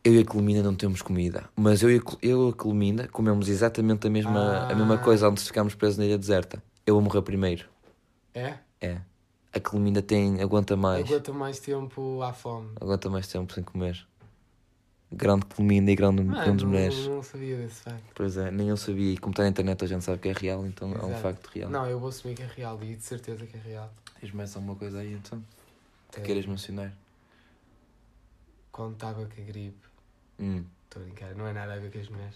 Eu 0.05 0.15
e 0.15 0.21
a 0.21 0.25
Cleminda 0.25 0.63
não 0.63 0.75
temos 0.75 1.03
comida, 1.03 1.49
mas 1.55 1.83
eu 1.83 1.91
e 1.91 2.01
eu 2.23 2.49
e 2.49 2.51
a 2.51 2.55
Cleminda 2.55 3.07
comemos 3.09 3.49
exatamente 3.49 4.07
a 4.07 4.11
mesma, 4.11 4.67
a 4.69 4.75
mesma 4.75 4.95
Ah. 4.95 4.99
coisa 4.99 5.29
antes 5.29 5.43
de 5.45 5.49
ficarmos 5.49 5.75
presos 5.75 5.99
na 5.99 6.05
ilha 6.07 6.19
deserta. 6.19 6.63
Eu 6.87 6.95
vou 6.95 7.03
morrer 7.03 7.23
primeiro. 7.23 7.67
É? 8.35 8.55
É. 8.81 9.01
A 9.55 9.61
Cleminda 9.61 10.01
tem, 10.03 10.41
aguenta 10.41 10.77
mais. 10.77 11.05
Aguenta 11.07 11.33
mais 11.33 11.59
tempo 11.61 12.23
à 12.23 12.33
fome. 12.33 12.71
Aguenta 12.81 13.11
mais 13.11 13.27
tempo 13.29 13.53
sem 13.53 13.63
comer. 13.63 14.07
Grande 15.15 15.45
Cleminda 15.45 15.91
e 15.91 15.95
grande, 15.95 16.23
Mano, 16.23 16.43
grande 16.43 16.65
não, 16.65 16.71
mulheres. 16.71 17.07
não 17.07 17.23
sabia 17.23 17.59
desse 17.59 17.83
facto. 17.83 18.03
Pois 18.15 18.37
é, 18.39 18.51
nem 18.51 18.69
eu 18.71 18.79
sabia. 18.79 19.13
E 19.13 19.19
como 19.19 19.33
está 19.33 19.43
na 19.43 19.51
internet 19.51 19.85
a 19.85 19.87
gente 19.87 20.03
sabe 20.05 20.19
que 20.21 20.29
é 20.29 20.33
real, 20.33 20.65
então 20.67 20.91
é 20.95 21.05
um 21.05 21.09
Exato. 21.11 21.21
facto 21.23 21.47
real. 21.49 21.69
Não, 21.71 21.85
eu 21.87 22.01
vou 22.01 22.09
assumir 22.09 22.35
que 22.35 22.43
é 22.43 22.47
real 22.47 22.79
e 22.83 22.97
de 22.97 23.03
certeza 23.05 23.45
que 23.47 23.55
é 23.57 23.61
real. 23.61 23.93
Tens 24.19 24.33
mais 24.33 24.57
alguma 24.57 24.75
coisa 24.75 25.01
aí 25.01 25.13
então? 25.13 25.43
que 26.11 26.21
É. 26.21 26.23
queiras 26.23 26.47
mencionar? 26.47 26.93
Quando 28.71 28.95
estava 28.95 29.27
com 29.27 29.41
a 29.43 29.45
gripe. 29.45 29.77
Hum. 30.41 30.65
Estou 30.85 31.03
a 31.03 31.05
brincar, 31.05 31.35
não 31.35 31.47
é 31.47 31.53
nada 31.53 31.75
a 31.75 31.79
ver 31.79 31.91
com 31.93 31.99
as 31.99 32.09
mulheres. 32.09 32.35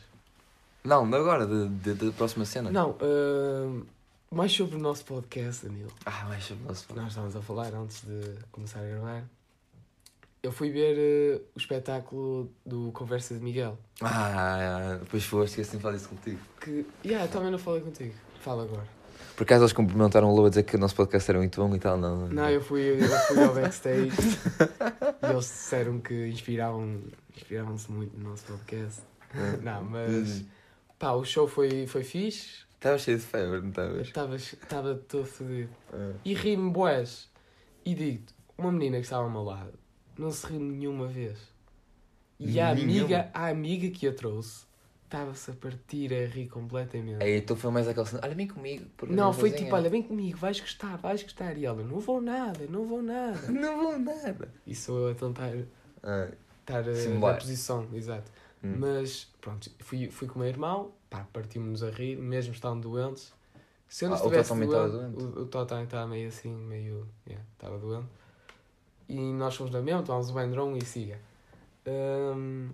Não, 0.84 1.02
agora, 1.14 1.46
da 1.46 2.12
próxima 2.12 2.44
cena. 2.44 2.70
Não, 2.70 2.96
ah, 3.00 3.82
mais 4.30 4.52
sobre 4.52 4.76
o 4.76 4.78
nosso 4.78 5.04
podcast, 5.04 5.66
Danilo. 5.66 5.92
Ah, 6.04 6.24
mais 6.28 6.44
sobre 6.44 6.64
o 6.64 6.68
nosso 6.68 6.86
Nós 6.94 7.08
estávamos 7.08 7.36
a 7.36 7.42
falar 7.42 7.74
antes 7.74 8.02
de 8.02 8.38
começar 8.50 8.80
a 8.80 8.86
gravar. 8.86 9.24
Eu 10.42 10.52
fui 10.52 10.70
ver 10.70 10.96
eh, 10.98 11.40
o 11.54 11.58
espetáculo 11.58 12.50
do 12.64 12.92
Conversa 12.92 13.34
de 13.34 13.40
Miguel. 13.40 13.78
Ah, 14.00 14.98
depois 15.00 15.24
foste 15.24 15.58
e 15.58 15.60
assim 15.62 15.78
falar 15.80 15.96
isso 15.96 16.08
contigo. 16.08 16.38
Que. 16.60 16.86
Yeah, 17.04 17.26
também 17.30 17.50
não 17.50 17.58
falei 17.58 17.80
contigo. 17.80 18.14
Fala 18.40 18.64
agora. 18.64 18.86
Por 19.34 19.42
acaso 19.42 19.64
eles 19.64 19.72
cumprimentaram 19.72 20.30
o 20.30 20.34
Lou 20.34 20.46
a 20.46 20.48
dizer 20.48 20.62
que 20.62 20.76
o 20.76 20.78
nosso 20.78 20.94
podcast 20.94 21.30
era 21.30 21.38
muito 21.38 21.60
bom 21.60 21.74
e 21.74 21.78
tal, 21.78 21.98
não? 21.98 22.28
Não, 22.28 22.48
eu 22.48 22.60
fui, 22.60 23.02
eu 23.02 23.08
fui 23.08 23.42
ao 23.42 23.54
backstage 23.54 24.10
e 25.22 25.26
eles 25.26 25.44
disseram 25.44 26.00
que 26.00 26.28
inspiravam, 26.28 27.02
inspiravam-se 27.36 27.90
muito 27.90 28.16
no 28.16 28.30
nosso 28.30 28.44
podcast. 28.44 29.02
Não, 29.62 29.84
mas. 29.84 30.44
Pá, 30.98 31.12
o 31.12 31.24
show 31.24 31.46
foi, 31.46 31.86
foi 31.86 32.04
fixe. 32.04 32.66
Estava 32.86 32.98
cheio 32.98 33.18
de 33.18 33.24
febre, 33.24 33.60
não 33.60 33.84
Eu 33.96 34.00
estavas? 34.02 34.52
Estava 34.52 34.94
todo 34.94 35.24
fodido. 35.26 35.70
Ah. 35.92 36.12
E 36.24 36.34
ri-me 36.34 36.70
boés. 36.70 37.28
E 37.84 37.94
digo-te, 37.94 38.34
uma 38.56 38.70
menina 38.70 38.96
que 38.98 39.02
estava 39.04 39.24
ao 39.24 39.30
meu 39.30 39.42
lado 39.42 39.72
não 40.18 40.30
se 40.30 40.46
riu 40.46 40.60
nenhuma 40.60 41.06
vez. 41.06 41.38
E 42.38 42.60
a 42.60 42.70
amiga, 42.70 43.30
a 43.32 43.48
amiga 43.48 43.90
que 43.90 44.06
a 44.06 44.12
trouxe 44.12 44.64
estava-se 45.04 45.50
a 45.50 45.54
partir 45.54 46.12
a 46.12 46.26
rir 46.26 46.48
completamente. 46.48 47.22
Aí 47.22 47.40
tu 47.40 47.54
foi 47.56 47.70
mais 47.70 47.86
aquela 47.88 48.04
cena, 48.06 48.20
olha, 48.24 48.34
vem 48.34 48.46
comigo. 48.46 48.86
porque 48.96 49.14
não, 49.14 49.32
foi 49.32 49.50
cozinhar." 49.50 49.64
tipo, 49.64 49.74
olha, 49.76 49.90
vem 49.90 50.02
comigo, 50.02 50.38
vais 50.38 50.60
gostar, 50.60 50.96
vais 50.96 51.22
gostar. 51.22 51.56
E 51.56 51.64
ela, 51.64 51.82
não 51.82 51.98
vou 51.98 52.20
nada, 52.20 52.66
não 52.68 52.84
vou 52.84 53.02
nada. 53.02 53.40
Não 53.50 53.82
vou 53.82 53.98
nada. 53.98 54.52
E 54.66 54.74
sou 54.74 54.98
eu 55.08 55.12
a 55.12 55.14
tentar 55.14 55.52
Ah, 56.02 56.28
estar 56.60 56.86
eh, 56.88 56.94
Simular. 56.94 57.34
na 57.34 57.38
posição, 57.40 57.86
exato. 57.94 58.30
hum. 58.62 58.76
Mas, 58.78 59.28
pronto, 59.40 59.70
fui, 59.80 60.10
fui 60.10 60.28
com 60.28 60.36
o 60.36 60.38
meu 60.42 60.48
irmão, 60.48 60.92
pá, 61.10 61.26
partimos-nos 61.32 61.82
a 61.82 61.90
rir, 61.90 62.16
mesmo 62.16 62.52
estando 62.52 62.88
doentes. 62.88 63.32
Se 63.88 64.04
eu 64.04 64.08
não 64.10 64.16
Ah, 64.16 64.20
o 64.20 64.24
estivesse 64.24 64.48
também 64.50 64.68
doente, 64.68 64.86
estava 64.86 65.08
doente? 65.08 65.38
O, 65.38 65.42
o 65.42 65.46
Tó 65.46 65.64
também 65.64 65.84
estava 65.84 66.06
meio 66.08 66.28
assim, 66.28 66.54
meio. 66.54 67.08
Yeah, 67.26 67.44
estava 67.52 67.78
doente. 67.78 68.08
E 69.08 69.14
nós 69.32 69.54
fomos 69.54 69.72
na 69.72 69.80
mesma, 69.80 70.02
tomámos 70.02 70.30
o 70.30 70.32
Bandron 70.34 70.76
e 70.76 70.84
siga. 70.84 71.20
Hum, 71.86 72.70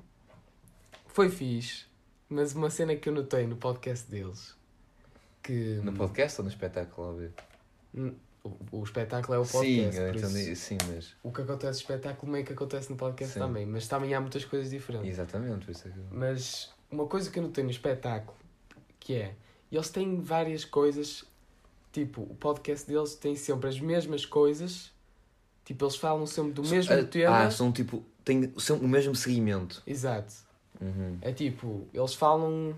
foi 1.09 1.29
fixe, 1.29 1.85
mas 2.31 2.55
uma 2.55 2.71
cena 2.71 2.97
que 2.97 3.09
eu 3.09 3.13
notei 3.13 3.47
no 3.47 3.57
podcast 3.57 4.11
deles 4.11 4.57
que. 5.43 5.81
No 5.83 5.93
podcast 5.93 6.41
ou 6.41 6.45
no 6.47 6.51
espetáculo, 6.51 7.09
óbvio? 7.11 7.33
O, 8.45 8.79
o 8.81 8.83
espetáculo 8.83 9.35
é 9.35 9.39
o 9.39 9.45
Sim, 9.45 9.85
podcast. 9.85 10.17
isso 10.17 10.27
entendi, 10.27 10.57
sim, 10.57 10.79
mas. 10.93 11.15
O 11.23 11.31
que 11.31 11.43
acontece 11.43 11.73
no 11.75 11.81
espetáculo 11.83 12.33
meio 12.33 12.45
que 12.47 12.55
acontece 12.55 12.91
no 12.91 12.97
podcast 12.97 13.35
Sim. 13.35 13.41
também, 13.41 13.67
mas 13.67 13.87
também 13.87 14.15
há 14.15 14.21
muitas 14.21 14.45
coisas 14.47 14.71
diferentes. 14.71 15.11
Exatamente, 15.11 15.67
por 15.67 15.71
isso 15.73 15.87
é 15.87 15.91
que. 15.91 15.99
eu- 15.99 16.07
Mas 16.11 16.73
uma 16.93 17.07
coisa 17.07 17.31
que 17.31 17.39
eu 17.39 17.43
notei 17.43 17.65
no 17.65 17.71
espetáculo, 17.71 18.37
que 19.01 19.15
é, 19.15 19.35
eles 19.71 19.89
têm 19.89 20.21
várias 20.21 20.65
coisas, 20.65 21.25
tipo, 21.93 22.23
o 22.23 22.35
podcast 22.39 22.87
deles 22.87 23.15
tem 23.15 23.35
sempre 23.35 23.69
as 23.69 23.81
mesmas 23.81 24.25
coisas, 24.27 24.93
tipo, 25.65 25.85
eles 25.85 25.97
falam 25.97 26.27
sempre 26.27 26.53
do 26.53 26.63
mesmo 26.63 26.93
Ah, 26.93 27.03
tema. 27.05 27.39
Ah, 27.45 27.51
são 27.51 27.73
tipo. 27.73 28.05
Têm 28.25 28.53
são 28.59 28.77
o 28.77 28.87
mesmo 28.87 29.17
seguimento. 29.17 29.83
Exato. 29.87 30.33
Uhum. 30.81 31.19
É 31.23 31.33
tipo, 31.33 31.87
eles 31.93 32.15
falam 32.15 32.75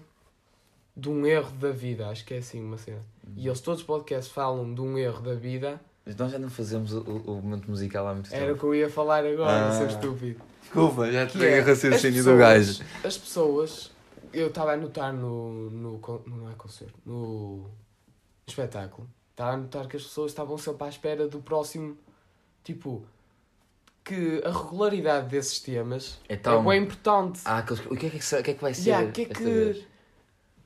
de 0.97 1.09
um 1.11 1.27
erro 1.27 1.51
da 1.57 1.71
vida, 1.71 2.09
acho 2.09 2.25
que 2.25 2.33
é 2.35 2.39
assim 2.39 2.63
uma 2.63 2.79
cena. 2.79 3.01
E 3.37 3.47
eles 3.47 3.61
todos 3.61 3.81
os 3.81 3.87
podcasts 3.87 4.33
falam 4.33 4.73
de 4.73 4.81
um 4.81 4.97
erro 4.97 5.21
da 5.23 5.35
vida, 5.35 5.81
Mas 6.07 6.15
nós 6.17 6.31
já 6.33 6.39
não 6.39 6.49
fazemos 6.51 6.93
o, 6.93 7.01
o, 7.01 7.43
momento 7.43 7.69
musical 7.71 8.07
há 8.07 8.15
muito 8.15 8.31
tempo. 8.31 8.43
era 8.43 8.53
o 8.55 8.59
que 8.59 8.65
eu 8.65 8.75
ia 8.75 8.89
falar 8.89 9.25
agora, 9.27 9.69
Ah. 9.69 9.73
seu 9.73 9.87
estúpido. 9.87 10.41
Desculpa, 10.63 11.11
já 11.11 11.27
Que 11.27 11.39
é, 11.45 11.51
tenho 11.51 11.67
raciocínio 11.67 12.25
do 12.25 12.37
gajo. 12.37 12.83
As 13.03 13.19
pessoas, 13.19 13.91
eu 14.35 14.49
estava 14.49 14.73
a 14.73 14.77
notar 14.77 15.13
no, 15.13 15.71
no. 15.71 15.99
con- 15.99 16.23
Não 16.27 16.51
é 16.51 16.55
concerto, 16.55 16.95
no 17.05 17.71
espetáculo. 18.47 19.09
Estava 19.31 19.53
a 19.53 19.57
notar 19.57 19.87
que 19.89 19.97
as 19.97 20.03
pessoas 20.03 20.31
estavam 20.33 20.57
sempre 20.59 20.85
à 20.85 20.89
espera 20.89 21.27
do 21.29 21.41
próximo. 21.41 21.97
Tipo, 22.63 23.05
que 24.03 24.43
a 24.45 24.51
regularidade 24.51 25.29
desses 25.29 25.59
temas 25.61 26.19
Então, 26.29 26.61
é 26.63 26.75
bem 26.75 26.85
importante. 26.85 27.41
ah, 27.45 27.59
aqueles, 27.59 27.85
o, 27.87 27.97
que 27.97 28.07
é 28.07 28.11
que, 28.11 28.17
o 28.17 28.43
que 28.43 28.51
é 28.51 28.55
que 28.55 28.61
vai 28.63 28.75
ser? 28.75 28.91
Yeah, 28.91 29.13
que 29.13 29.21
é 29.23 29.25
esta 29.25 29.35
que- 29.39 29.45
vez? 29.45 29.87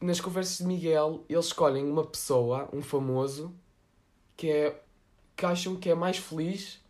Nas 0.00 0.20
conversas 0.20 0.58
de 0.58 0.64
Miguel, 0.64 1.24
eles 1.28 1.46
escolhem 1.46 1.84
uma 1.90 2.04
pessoa, 2.06 2.68
um 2.72 2.80
famoso, 2.82 3.52
que 4.36 4.48
é. 4.50 4.80
que 5.36 5.44
acham 5.44 5.74
que 5.76 5.88
é 5.90 5.94
mais 5.94 6.18
feliz. 6.18 6.80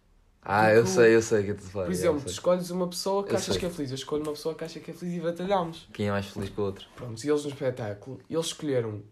Ah, 0.43 0.71
eu 0.73 0.83
Tipo, 0.85 0.95
sei, 0.95 1.15
eu 1.15 1.23
sei 1.23 1.41
o 1.43 1.45
que 1.47 1.55
tu 1.55 1.63
falas. 1.63 1.87
Por 1.89 1.93
exemplo, 1.93 2.21
tu 2.23 2.31
escolhes 2.31 2.71
uma 2.71 2.89
pessoa 2.89 3.25
que 3.25 3.33
Eu 3.33 3.37
achas 3.37 3.47
sei. 3.53 3.59
que 3.61 3.67
é 3.67 3.71
feliz. 3.71 3.91
Eu 3.91 3.95
escolho 3.97 4.23
uma 4.23 4.33
pessoa 4.33 4.55
que 4.55 4.65
acha 4.65 4.81
que 4.81 4.91
é 4.91 4.95
feliz 4.95 5.15
e 5.15 5.21
batalhamos. 5.21 5.89
Quem 5.93 6.09
é 6.09 6.11
mais 6.11 6.27
feliz 6.27 6.49
que 6.51 6.61
o 6.61 6.65
outro? 6.65 6.87
Pronto, 6.97 7.23
e 7.25 7.29
eles 7.29 7.45
no 7.45 7.51
espetáculo, 7.51 8.21
eles 8.31 8.47
escolheram, 8.47 9.03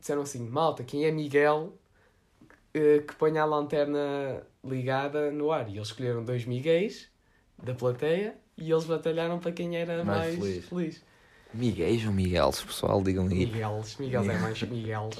disseram 0.00 0.22
assim, 0.22 0.40
malta, 0.48 0.84
quem 0.84 1.04
é 1.04 1.10
Miguel, 1.12 1.78
eh, 2.74 3.00
que 3.06 3.14
ponha 3.16 3.42
a 3.42 3.44
lanterna 3.46 4.46
ligada 4.64 5.30
no 5.30 5.50
ar. 5.52 5.68
E 5.68 5.76
eles 5.76 5.88
escolheram 5.88 6.24
dois 6.24 6.44
Miguéis 6.44 7.10
da 7.62 7.74
plateia 7.74 8.36
e 8.56 8.70
eles 8.70 8.84
batalharam 8.84 9.38
para 9.38 9.52
quem 9.52 9.76
era 9.76 10.04
Mais 10.04 10.38
mais, 10.38 10.38
feliz. 10.38 10.64
feliz. 10.68 11.04
Miguéis 11.54 12.06
ou 12.06 12.12
Miguelos, 12.12 12.62
pessoal, 12.64 13.02
digam 13.02 13.26
aí. 13.28 13.46
Migueles, 13.46 13.96
Migueles 13.98 14.28
é 14.28 14.38
mais 14.38 14.62
Migueles. 14.64 15.16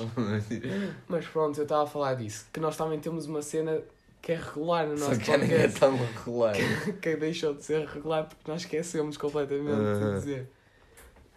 Mas 1.08 1.26
pronto, 1.26 1.58
eu 1.58 1.64
estava 1.64 1.84
a 1.84 1.86
falar 1.86 2.14
disso, 2.14 2.46
que 2.52 2.58
nós 2.60 2.76
também 2.76 2.98
temos 3.00 3.26
uma 3.26 3.42
cena 3.42 3.82
que 4.22 4.32
é 4.32 4.36
regular 4.36 4.86
no 4.86 4.96
Só 4.96 5.08
nosso 5.08 5.20
que 5.20 5.26
já 5.26 5.36
ninguém 5.36 5.58
é 5.58 5.68
tão 5.68 5.96
regular. 5.96 6.54
que 7.02 7.16
deixou 7.16 7.52
de 7.54 7.64
ser 7.64 7.86
regular 7.86 8.24
porque 8.28 8.48
nós 8.50 8.60
esquecemos 8.62 9.16
completamente 9.16 9.66
de 9.74 10.14
dizer. 10.14 10.48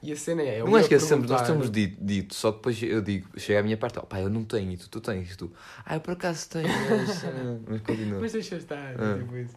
E 0.04 0.12
a 0.12 0.16
cena 0.16 0.44
é... 0.44 0.62
eu 0.62 0.68
Não 0.68 0.78
é 0.78 0.82
esquecemos, 0.82 1.28
nós 1.28 1.42
perguntar- 1.42 1.46
temos 1.54 1.72
dito, 1.72 1.98
dito, 2.00 2.36
só 2.36 2.52
que 2.52 2.58
depois 2.58 2.84
eu 2.84 3.02
digo, 3.02 3.28
chega 3.40 3.60
à 3.60 3.64
minha 3.64 3.76
parte, 3.76 3.98
ó 3.98 4.04
pá, 4.04 4.20
eu 4.20 4.30
não 4.30 4.44
tenho, 4.44 4.72
e 4.72 4.78
tu, 4.78 4.88
tu 4.88 5.02
tens, 5.02 5.32
e 5.34 5.36
tu, 5.36 5.52
ah, 5.84 5.96
eu 5.96 6.00
por 6.00 6.12
acaso 6.12 6.48
tenho, 6.48 6.68
mas, 6.68 7.24
ah, 7.26 7.58
mas 7.68 7.82
continua. 7.82 8.20
Mas 8.22 8.32
deixa 8.34 8.56
estar, 8.58 8.94
Ah. 9.00 9.18
tipo 9.18 9.36
isso. 9.36 9.56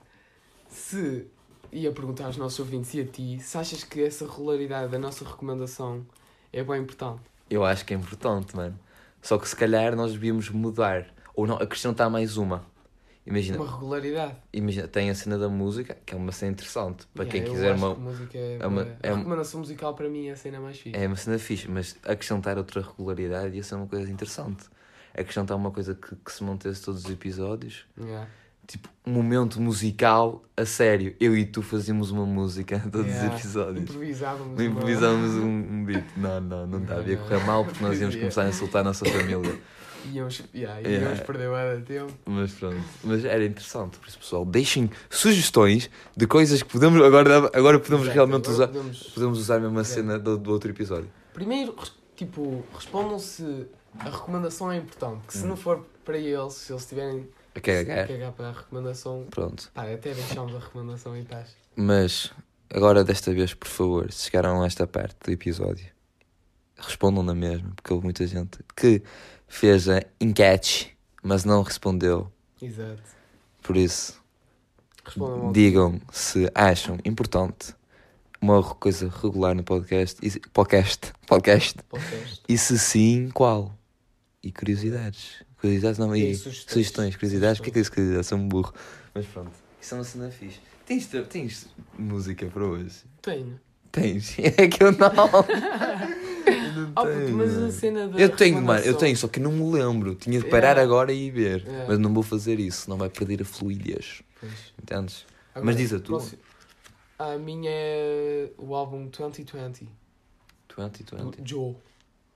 Se 0.70 1.26
ia 1.70 1.92
perguntar 1.92 2.26
aos 2.26 2.38
nossos 2.38 2.58
ouvintes 2.61 2.94
e 2.94 3.00
a 3.00 3.04
ti, 3.04 3.38
se 3.40 3.58
achas 3.58 3.85
que 3.85 4.02
essa 4.02 4.25
regularidade 4.26 4.90
da 4.90 4.99
nossa 4.99 5.23
recomendação 5.23 6.06
é 6.50 6.62
bem 6.64 6.80
importante? 6.80 7.20
Eu 7.50 7.62
acho 7.62 7.85
que 7.85 7.92
é 7.92 7.97
importante, 7.99 8.56
mano. 8.56 8.78
Só 9.20 9.37
que 9.37 9.47
se 9.47 9.54
calhar 9.56 9.94
nós 9.94 10.12
devíamos 10.12 10.49
mudar, 10.49 11.06
ou 11.35 11.47
não, 11.47 11.56
acrescentar 11.56 12.08
mais 12.08 12.38
uma. 12.38 12.64
Imagina, 13.28 13.58
Uma 13.58 13.70
regularidade. 13.70 14.37
imagina, 14.52 14.88
tem 14.88 15.11
a 15.11 15.14
cena 15.14 15.38
da 15.38 15.49
música, 15.49 15.97
que 16.06 16.14
é 16.14 16.16
uma 16.16 16.32
cena 16.32 16.52
interessante, 16.52 17.06
para 17.14 17.25
Yeah, 17.25 17.44
quem 17.47 17.54
quiser 17.54 17.75
uma, 17.75 17.94
que 18.30 18.38
é, 18.38 18.58
é 18.61 18.66
uma- 18.66 18.97
é 19.02 19.11
a 19.11 19.16
recomendação 19.16 19.61
musical 19.61 19.94
para 19.94 20.08
mim 20.08 20.26
é 20.28 20.32
a 20.32 20.37
cena 20.37 20.58
mais 20.61 20.78
fixe. 20.78 20.97
É 20.99 21.06
uma 21.06 21.16
cena 21.16 21.38
fixe, 21.38 21.68
mas 21.70 21.97
acrescentar 22.04 22.56
outra 22.56 22.80
regularidade 22.80 23.54
ia 23.56 23.62
ser 23.62 23.75
uma 23.75 23.87
coisa 23.87 24.11
interessante. 24.11 24.64
Acrescentar 25.14 25.56
uma 25.56 25.70
coisa 25.70 25.94
que, 25.94 26.14
que 26.16 26.32
se 26.32 26.42
mantesse 26.44 26.82
todos 26.82 27.04
os 27.04 27.11
episódios. 27.11 27.85
Yeah. 28.00 28.28
Tipo, 28.66 28.88
um 29.06 29.12
momento 29.12 29.58
musical 29.61 30.42
a 30.56 30.64
sério. 30.66 31.16
Eu 31.18 31.35
e 31.37 31.44
tu 31.47 31.62
fazíamos 31.62 32.11
uma 32.11 32.26
música 32.26 32.78
todos 32.92 33.06
Yeah. 33.08 33.35
os 33.35 33.40
episódios. 33.40 33.82
Improvisávamos. 33.85 34.61
Improvisávamos 34.62 35.35
um, 35.37 35.49
um 35.49 35.85
beat. 35.85 36.04
Não, 36.16 36.40
não, 36.40 36.66
não 36.66 36.80
dava. 36.82 37.08
Ia 37.11 37.16
correr 37.16 37.44
mal 37.47 37.64
porque 37.64 37.82
nós 37.82 37.99
íamos 38.00 38.14
começar 38.16 38.42
a 38.42 38.49
insultar 38.50 38.82
a 38.82 38.85
nossa 38.85 39.04
família. 39.06 39.58
Íamos, 40.12 40.43
yeah, 40.55 40.78
Yeah. 40.81 41.07
íamos 41.07 41.21
perder 41.21 41.49
bué 41.50 41.76
de 41.76 41.83
tempo. 41.83 42.12
Mas 42.26 42.52
pronto. 42.52 42.81
Mas 43.05 43.25
era 43.25 43.45
interessante. 43.45 43.99
Por 43.99 44.09
isso, 44.09 44.19
pessoal, 44.19 44.45
deixem 44.45 44.90
sugestões 45.11 45.90
de 46.17 46.26
coisas 46.26 46.62
que 46.62 46.71
podemos. 46.71 47.02
Agora, 47.02 47.50
agora 47.52 47.78
podemos 47.78 48.05
Exato, 48.07 48.14
realmente 48.14 48.49
agora 48.49 48.55
usar. 48.55 48.69
podemos- 48.69 49.02
Podemos 49.14 49.38
usar 49.38 49.57
a 49.57 49.61
mesma 49.61 49.81
Yeah. 49.83 49.95
cena 49.95 50.19
do, 50.19 50.38
do 50.38 50.50
outro 50.52 50.71
episódio. 50.71 51.11
Primeiro, 51.35 51.75
tipo, 52.17 52.64
respondam 52.75 53.19
se 53.19 53.67
a 53.99 54.05
recomendação 54.11 54.71
é 54.73 54.76
importante. 54.78 55.26
Que 55.26 55.33
se 55.37 55.45
Hum. 55.45 55.49
não 55.49 55.57
for 55.57 55.85
para 56.05 56.17
eles, 56.19 56.55
se 56.55 56.73
eles 56.73 56.87
tiverem 56.87 57.28
A 57.55 57.61
cagar. 57.61 58.07
cagar 58.09 58.33
para 58.33 58.49
a 58.49 58.52
recomendação, 58.52 59.26
Pronto. 59.31 59.71
pá, 59.75 59.83
até 59.83 60.14
deixamos 60.14 60.55
a 60.55 60.59
recomendação 60.59 61.17
em 61.17 61.25
paz. 61.25 61.57
Mas 61.76 62.33
agora 62.73 63.05
desta 63.05 63.33
vez, 63.33 63.52
por 63.55 63.69
favor, 63.69 64.12
se 64.12 64.25
chegaram 64.26 64.62
a 64.62 64.67
esta 64.67 64.87
parte 64.87 65.17
do 65.25 65.31
episódio, 65.33 65.87
respondam 66.76 67.23
na 67.23 67.35
mesma, 67.35 67.71
porque 67.75 67.93
houve 67.93 68.05
muita 68.05 68.26
gente 68.26 68.59
que 68.76 69.02
fez 69.49 69.88
a 69.88 70.02
enquete, 70.21 70.97
mas 71.23 71.45
não 71.45 71.62
respondeu. 71.62 72.31
Exato. 72.61 73.02
Por 73.62 73.76
isso, 73.76 74.21
digam 75.52 76.00
se 76.12 76.50
acham 76.55 76.99
importante 77.05 77.75
uma 78.40 78.62
coisa 78.62 79.09
regular 79.23 79.55
no 79.55 79.64
podcast, 79.64 80.19
e, 80.25 80.38
podcast, 80.50 81.12
podcast, 81.26 81.76
podcast. 81.88 82.43
e 82.49 82.57
se 82.57 82.78
sim, 82.78 83.31
qual? 83.35 83.75
E 84.43 84.52
curiosidades. 84.52 85.43
Curiosidades 85.61 85.99
não, 85.99 86.14
e, 86.14 86.31
E 86.31 86.37
sugestões, 86.37 86.73
sugestões. 86.73 87.17
curiosidades. 87.17 87.59
O 87.59 87.62
que 87.64 87.71
é 87.71 87.73
que 87.73 87.78
é 87.78 87.83
isso, 87.83 87.90
curiosidades? 87.90 88.28
Sou 88.28 88.38
um 88.38 88.47
burro. 88.49 88.73
Mas 89.12 89.26
pronto, 89.26 89.50
isso 89.81 89.95
é 89.95 89.99
uma 89.99 90.05
cena 90.05 90.31
fixe. 90.31 90.61
Tens, 90.87 91.07
tens 91.28 91.67
música 91.99 92.47
para 92.47 92.64
hoje? 92.64 93.02
Tenho. 93.21 93.61
Tens? 93.90 94.37
É 94.57 94.69
que 94.69 94.83
eu 94.85 94.93
não. 94.93 95.09
eu 96.76 96.82
não 96.87 96.92
porque, 96.92 97.12
tenho. 97.25 97.37
mas 97.37 97.56
a 97.58 97.70
cena 97.72 98.08
da 98.08 98.18
Eu 98.18 98.28
tenho, 98.37 98.62
mano, 98.62 98.84
eu 98.84 98.94
tenho, 98.96 99.16
só 99.16 99.28
que 99.28 99.40
não 99.40 99.52
me 99.52 99.72
lembro. 99.72 100.14
Tinha 100.14 100.38
de 100.40 100.46
parar 100.48 100.76
É. 100.76 100.82
agora 100.82 101.12
e 101.12 101.26
ir 101.26 101.30
ver. 101.30 101.66
É. 101.66 101.87
Mas 101.88 101.98
não 101.98 102.12
vou 102.14 102.22
fazer 102.22 102.58
isso, 102.60 102.82
senão 102.82 102.96
vai 102.96 103.08
perder 103.10 103.42
a 103.42 103.44
fluidez. 103.44 104.22
Pois. 104.40 104.52
Entendes? 104.82 105.26
Agora, 105.54 105.66
Mas 105.66 105.76
diz 105.76 105.92
a 105.92 105.98
tua. 106.00 106.18
próximo- 106.18 106.42
A 107.18 107.37
minha 107.37 107.70
é 107.70 108.50
o 108.58 108.75
álbum 108.75 109.08
2020 109.08 109.88
2020. 110.76 111.37
do 111.42 111.48
Joe. 111.48 111.76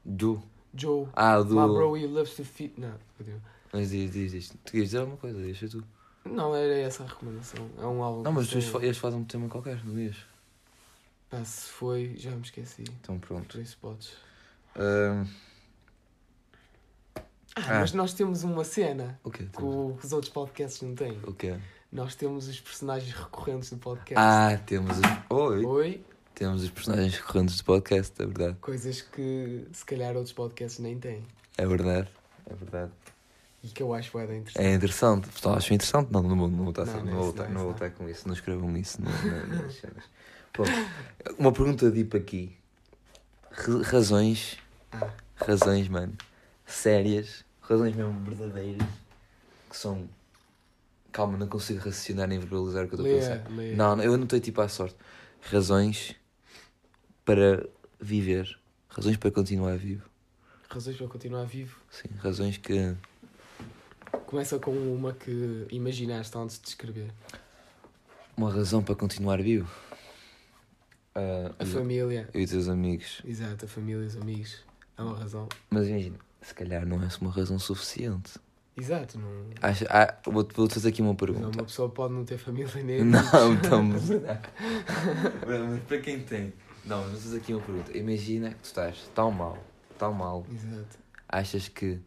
Do. 0.04 0.42
Joe. 0.74 1.06
Ah, 1.14 1.38
do. 1.40 1.54
My 1.54 1.66
bro, 1.72 1.96
he 1.96 2.06
loves 2.06 2.34
to 2.34 2.44
fit. 2.44 2.74
Não, 2.78 2.92
fodeu. 3.16 3.36
Mas 3.72 3.90
diz, 3.90 4.10
diz, 4.12 4.32
diz. 4.32 4.48
Tu 4.64 4.72
queres 4.72 4.88
dizer 4.88 4.98
alguma 4.98 5.16
coisa? 5.16 5.38
Deixa 5.40 5.68
tu. 5.68 5.84
não, 6.24 6.54
era 6.54 6.74
essa 6.78 7.04
a 7.04 7.06
recomendação. 7.06 7.68
É 7.78 7.84
um 7.86 8.02
álbum. 8.02 8.22
Não, 8.22 8.32
mas 8.32 8.48
tu 8.48 8.58
ias 8.82 8.96
fazer 8.98 9.16
um 9.16 9.24
tema 9.24 9.48
qualquer, 9.48 9.84
não 9.84 9.98
ias? 9.98 10.16
Pá, 11.32 11.42
se 11.46 11.68
foi, 11.70 12.14
já 12.18 12.30
me 12.30 12.42
esqueci. 12.42 12.84
Então 13.00 13.18
pronto. 13.18 13.48
Por 13.56 13.60
isso 13.62 13.78
podes. 13.80 14.12
Ahm, 14.76 15.24
Ah, 17.54 17.60
Ah. 17.68 17.80
mas 17.80 17.92
nós 17.94 18.12
temos 18.14 18.44
uma 18.44 18.64
cena 18.64 19.18
o 19.24 19.30
quê? 19.30 19.44
que 19.44 19.50
que 19.98 20.06
os 20.06 20.12
outros 20.12 20.30
podcasts 20.32 20.80
não 20.82 20.94
têm. 20.94 21.18
O 21.26 21.32
quê? 21.34 21.58
Nós 21.90 22.14
temos 22.14 22.48
os 22.48 22.60
personagens 22.60 23.12
recorrentes 23.14 23.70
do 23.70 23.76
podcast. 23.78 24.14
Ah, 24.16 24.58
temos 24.66 24.96
os. 24.98 25.04
Oi! 25.30 25.64
Oi, 25.64 26.04
Temos 26.34 26.62
os 26.62 26.70
personagens 26.70 27.14
recorrentes 27.14 27.56
do 27.58 27.64
podcast, 27.64 28.14
é 28.22 28.24
verdade. 28.26 28.56
coisas 28.60 29.00
que 29.02 29.66
se 29.72 29.84
calhar 29.84 30.16
outros 30.16 30.32
podcasts 30.34 30.80
nem 30.80 30.98
têm. 30.98 31.22
É 31.58 31.66
verdade. 31.66 32.08
É 32.46 32.54
verdade. 32.54 32.90
E 33.62 33.68
que 33.68 33.82
eu 33.82 33.92
acho 33.94 34.10
da 34.26 34.34
interessante. 34.34 34.64
É 34.66 34.74
interessante. 34.74 35.28
Pessoal, 35.28 35.56
acho 35.56 35.72
interessante? 35.74 36.10
Não, 36.10 36.22
não, 36.22 36.30
não 36.34 36.48
Não, 36.48 36.48
não, 36.48 36.64
não 36.64 36.72
é 36.72 37.34
não 37.34 37.44
é 37.44 37.48
não 37.64 37.70
estar 37.72 37.90
com 37.90 38.08
isso. 38.08 38.26
Não 38.26 38.34
escrevam 38.34 38.74
isso 38.78 39.00
no- 39.02 39.10
no- 39.10 39.62
nas 39.62 39.74
cenas. 39.74 40.04
Pronto. 40.52 40.70
Uma 41.38 41.52
pergunta 41.52 41.90
deep 41.90 42.16
aqui. 42.16 42.56
Ra- 43.50 43.82
Razões. 43.82 44.58
Ah, 44.90 45.10
Razões, 45.36 45.88
mano. 45.88 46.12
Sérias. 46.66 47.44
Razões 47.60 47.94
mesmo 47.94 48.18
verdadeiras. 48.24 48.86
Que 49.70 49.76
são. 49.76 50.08
Calma, 51.10 51.36
não 51.36 51.46
consigo 51.46 51.78
raciocinar 51.78 52.26
nem 52.26 52.38
verbalizar 52.38 52.84
o 52.84 52.88
que 52.88 52.94
eu 52.94 53.00
estou 53.06 53.16
a 53.16 53.18
pensar. 53.38 53.50
leia. 53.52 53.76
Não, 53.76 53.96
não, 53.96 54.04
eu 54.04 54.14
anotei 54.14 54.40
tipo 54.40 54.60
à 54.60 54.68
sorte. 54.68 54.96
Razões 55.42 56.14
para 57.24 57.66
viver. 58.00 58.58
Razões 58.88 59.16
para 59.16 59.30
continuar 59.30 59.76
vivo. 59.76 60.08
Razões 60.68 60.96
para 60.96 61.08
continuar 61.08 61.44
vivo. 61.44 61.78
Sim, 61.90 62.08
razões 62.18 62.56
que. 62.56 62.94
Começa 64.26 64.58
com 64.58 64.70
uma 64.70 65.12
que 65.12 65.66
imaginaste 65.70 66.36
antes 66.36 66.58
de 66.60 66.68
escrever. 66.68 67.10
Uma 68.36 68.50
razão 68.52 68.82
para 68.82 68.94
continuar 68.94 69.42
vivo. 69.42 69.70
Ah, 71.14 71.54
A 71.58 71.64
família. 71.66 72.28
e 72.34 72.42
os 72.44 72.50
teus 72.50 72.68
amigos. 72.68 73.20
Exato, 73.24 73.64
a 73.64 73.68
família 73.68 74.02
e 74.02 74.06
os 74.06 74.16
amigos. 74.16 74.64
É 74.96 75.02
uma 75.02 75.16
razão. 75.18 75.48
Mas 75.70 75.86
imagina, 75.88 76.18
se 76.40 76.54
calhar 76.54 76.86
não 76.86 77.02
é 77.02 77.08
uma 77.20 77.30
razão 77.30 77.58
suficiente. 77.58 78.38
Exato, 78.76 79.18
não. 79.18 79.28
Acha, 79.60 79.86
ah, 79.90 80.18
vou, 80.30 80.48
vou 80.54 80.68
fazer 80.70 80.88
aqui 80.88 81.02
uma 81.02 81.10
Não, 81.10 81.16
pergunta. 81.16 81.58
uma 81.58 81.64
pessoa 81.64 81.90
pode 81.90 82.14
não 82.14 82.24
ter 82.24 82.38
família 82.38 82.70
nem 82.82 83.04
Não, 83.04 83.18
amigos. 83.20 83.66
então, 83.66 83.82
mas 85.68 85.82
para 85.86 85.98
quem 86.00 86.20
tem. 86.20 86.52
Não, 86.84 87.02
mas 87.02 87.10
vou 87.12 87.20
fazer 87.20 87.36
aqui 87.38 87.52
uma 87.54 87.62
pergunta. 87.62 87.96
Imagina 87.96 88.48
que 88.50 88.56
tu 88.56 88.64
estás 88.64 88.96
tão 89.14 89.30
mal, 89.30 89.58
tão 89.98 90.12
mal, 90.12 90.46
Exato. 90.50 90.98
achas 91.28 91.68
que, 91.68 92.00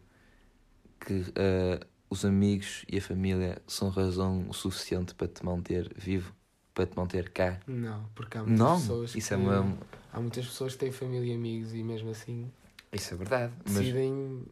que 1.00 1.24
ah, 1.36 1.86
os 2.10 2.24
amigos 2.24 2.84
e 2.88 2.98
a 2.98 3.00
família 3.00 3.62
são 3.66 3.88
razão 3.88 4.52
suficiente 4.52 5.14
para 5.14 5.28
te 5.28 5.44
manter 5.44 5.92
vivo? 5.96 6.34
Para 6.76 6.86
te 6.86 6.94
manter 6.96 7.30
cá? 7.30 7.58
Não, 7.66 8.04
porque 8.14 8.36
há 8.36 8.42
muitas 8.42 8.58
Não, 8.58 8.78
pessoas 8.78 9.14
isso 9.16 9.28
que... 9.28 9.34
é 9.34 9.36
uma. 9.38 9.78
Há 10.12 10.20
muitas 10.20 10.46
pessoas 10.46 10.74
que 10.74 10.78
têm 10.78 10.92
família 10.92 11.32
e 11.32 11.34
amigos 11.34 11.72
e 11.74 11.82
mesmo 11.82 12.10
assim 12.10 12.52
Isso 12.92 13.14
é 13.14 13.16
verdade. 13.16 13.52
Mas, 13.64 13.74
decidem 13.78 14.44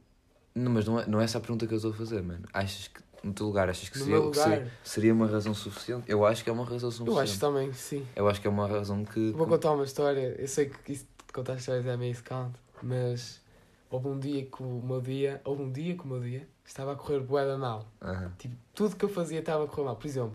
não, 0.55 0.73
mas 0.73 0.87
não, 0.87 1.01
é, 1.01 1.07
não 1.07 1.21
é 1.21 1.25
essa 1.25 1.37
a 1.37 1.41
pergunta 1.41 1.67
que 1.67 1.75
eu 1.75 1.77
estou 1.77 1.93
a 1.93 1.95
fazer, 1.95 2.23
mano. 2.23 2.47
Achas 2.53 2.89
que, 2.89 3.01
no 3.23 3.35
teu 3.35 3.45
lugar, 3.45 3.69
achas 3.69 3.91
que 3.91 3.99
seria, 3.99 4.15
meu 4.15 4.31
que 4.31 4.39
lugar. 4.39 4.57
seria, 4.57 4.73
seria 4.83 5.13
uma 5.13 5.27
razão 5.27 5.53
suficiente? 5.53 6.05
Eu 6.11 6.25
acho 6.25 6.43
que 6.43 6.49
é 6.49 6.53
uma 6.53 6.65
razão 6.65 6.91
suficiente. 6.91 7.11
Eu 7.11 7.23
acho 7.23 7.39
também, 7.39 7.73
sim. 7.75 8.07
Eu 8.17 8.27
acho 8.27 8.41
que 8.41 8.47
é 8.47 8.51
uma 8.51 8.67
razão 8.67 9.05
que. 9.05 9.33
Vou 9.33 9.47
contar 9.47 9.73
uma 9.73 9.85
história. 9.85 10.35
Eu 10.39 10.49
sei 10.49 10.71
que 10.71 10.93
isso 10.93 11.07
contar 11.33 11.57
histórias 11.57 11.85
é 11.85 11.97
meio 11.97 12.15
secante, 12.15 12.59
mas 12.83 13.41
houve 13.91 14.09
um 14.09 14.19
dia 14.19 14.47
que 14.47 14.63
o 14.63 14.81
meu 14.83 15.01
dia, 15.01 15.43
houve 15.45 15.63
um 15.63 15.71
dia 15.71 15.95
que 15.95 16.05
o 16.05 16.07
meu 16.07 16.21
dia 16.21 16.49
estava 16.65 16.93
a 16.93 16.97
correr 16.97 17.21
bué 17.21 17.45
da 17.45 17.59
mal. 17.59 17.87
Tipo, 18.39 18.55
tudo 18.73 18.97
que 18.97 19.05
eu 19.05 19.09
fazia 19.09 19.41
estava 19.41 19.65
a 19.65 19.67
correr 19.67 19.85
mal. 19.85 19.97
Por 19.97 20.07
exemplo, 20.07 20.35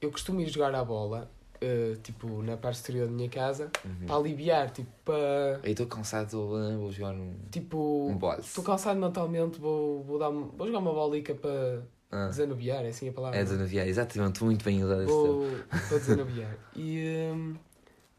eu 0.00 0.10
costumo 0.10 0.40
ir 0.40 0.48
jogar 0.48 0.74
à 0.74 0.84
bola, 0.84 1.30
eh, 1.60 1.96
tipo, 2.02 2.42
na 2.42 2.56
parte 2.56 2.76
exterior 2.76 3.06
da 3.06 3.12
minha 3.12 3.28
casa, 3.28 3.70
Uhum. 3.84 4.06
para 4.06 4.16
aliviar, 4.16 4.70
tipo, 4.70 4.90
para. 5.04 5.60
Eu 5.62 5.70
estou 5.72 5.86
cansado, 5.86 6.30
vou, 6.78 6.92
jogar 6.92 7.14
um, 7.14 7.34
Tipo, 7.50 8.08
um 8.08 8.16
boss. 8.16 8.46
estou 8.46 8.62
cansado 8.64 8.98
mentalmente, 9.00 9.58
vou, 9.58 10.02
vou, 10.04 10.18
dar, 10.18 10.30
vou 10.30 10.66
jogar 10.66 10.78
uma 10.78 10.92
bolica 10.92 11.34
para 11.34 11.82
Ah, 12.10 12.28
desanuviar, 12.28 12.84
é 12.84 12.88
assim 12.88 13.08
a 13.08 13.12
palavra. 13.12 13.38
é 13.38 13.42
desanuviar, 13.44 13.86
exatamente, 13.88 14.42
muito 14.44 14.64
bem 14.64 14.82
usado. 14.84 15.06
Vou 15.06 15.58
para 15.88 15.98
desanuviar. 15.98 16.56
E 16.76 17.30
hum, 17.34 17.56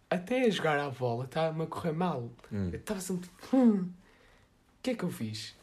até 0.09 0.45
a 0.45 0.49
jogar 0.49 0.77
à 0.79 0.89
bola 0.89 1.25
estava-me 1.25 1.63
a 1.63 1.67
correr 1.67 1.93
mal. 1.93 2.29
Hum. 2.51 2.69
Eu 2.73 2.79
estava 2.79 2.99
sempre. 2.99 3.29
Hum, 3.53 3.87
o 3.87 4.81
que 4.83 4.91
é 4.91 4.95
que 4.95 5.03
eu 5.03 5.09
fiz? 5.11 5.55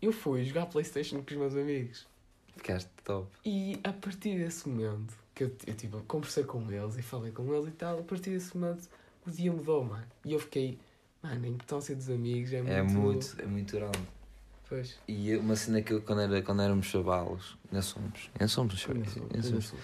Eu 0.00 0.12
fui 0.12 0.44
jogar 0.44 0.66
Playstation 0.66 1.22
com 1.22 1.30
os 1.30 1.36
meus 1.36 1.54
amigos. 1.56 2.06
Ficaste 2.56 2.88
top. 3.04 3.28
E 3.44 3.78
a 3.84 3.92
partir 3.92 4.36
desse 4.38 4.68
momento, 4.68 5.14
que 5.38 5.44
eu, 5.44 5.52
eu 5.68 5.74
tipo, 5.74 6.00
conversei 6.08 6.42
com 6.44 6.60
eles 6.70 6.96
e 6.98 7.02
falei 7.02 7.30
com 7.32 7.54
eles 7.54 7.68
e 7.68 7.72
tal, 7.72 8.00
a 8.00 8.02
partir 8.02 8.30
desse 8.30 8.56
momento 8.56 8.88
o 9.26 9.30
dia 9.30 9.52
mudou, 9.52 9.84
mano. 9.84 10.04
E 10.24 10.32
eu 10.32 10.40
fiquei, 10.40 10.78
mano, 11.22 11.44
a 11.44 11.48
importância 11.48 11.94
dos 11.94 12.10
amigos 12.10 12.52
é 12.52 12.60
muito. 12.60 12.72
É 12.72 12.82
muito, 12.82 13.36
é 13.42 13.46
muito 13.46 13.76
grande. 13.76 13.98
Pois. 14.68 14.96
E 15.06 15.34
uma 15.36 15.54
cena 15.56 15.80
que 15.80 15.92
eu, 15.92 16.02
quando, 16.02 16.20
era, 16.22 16.42
quando 16.42 16.60
éramos 16.62 16.86
chavalos, 16.86 17.56
ainda 17.70 17.82
somos, 17.82 18.30
ainda 18.34 18.48
somos 18.48 18.78
chavalos. 18.78 19.12
sou- 19.12 19.22
ainda 19.22 19.36
eu 19.38 19.42
somos- 19.62 19.74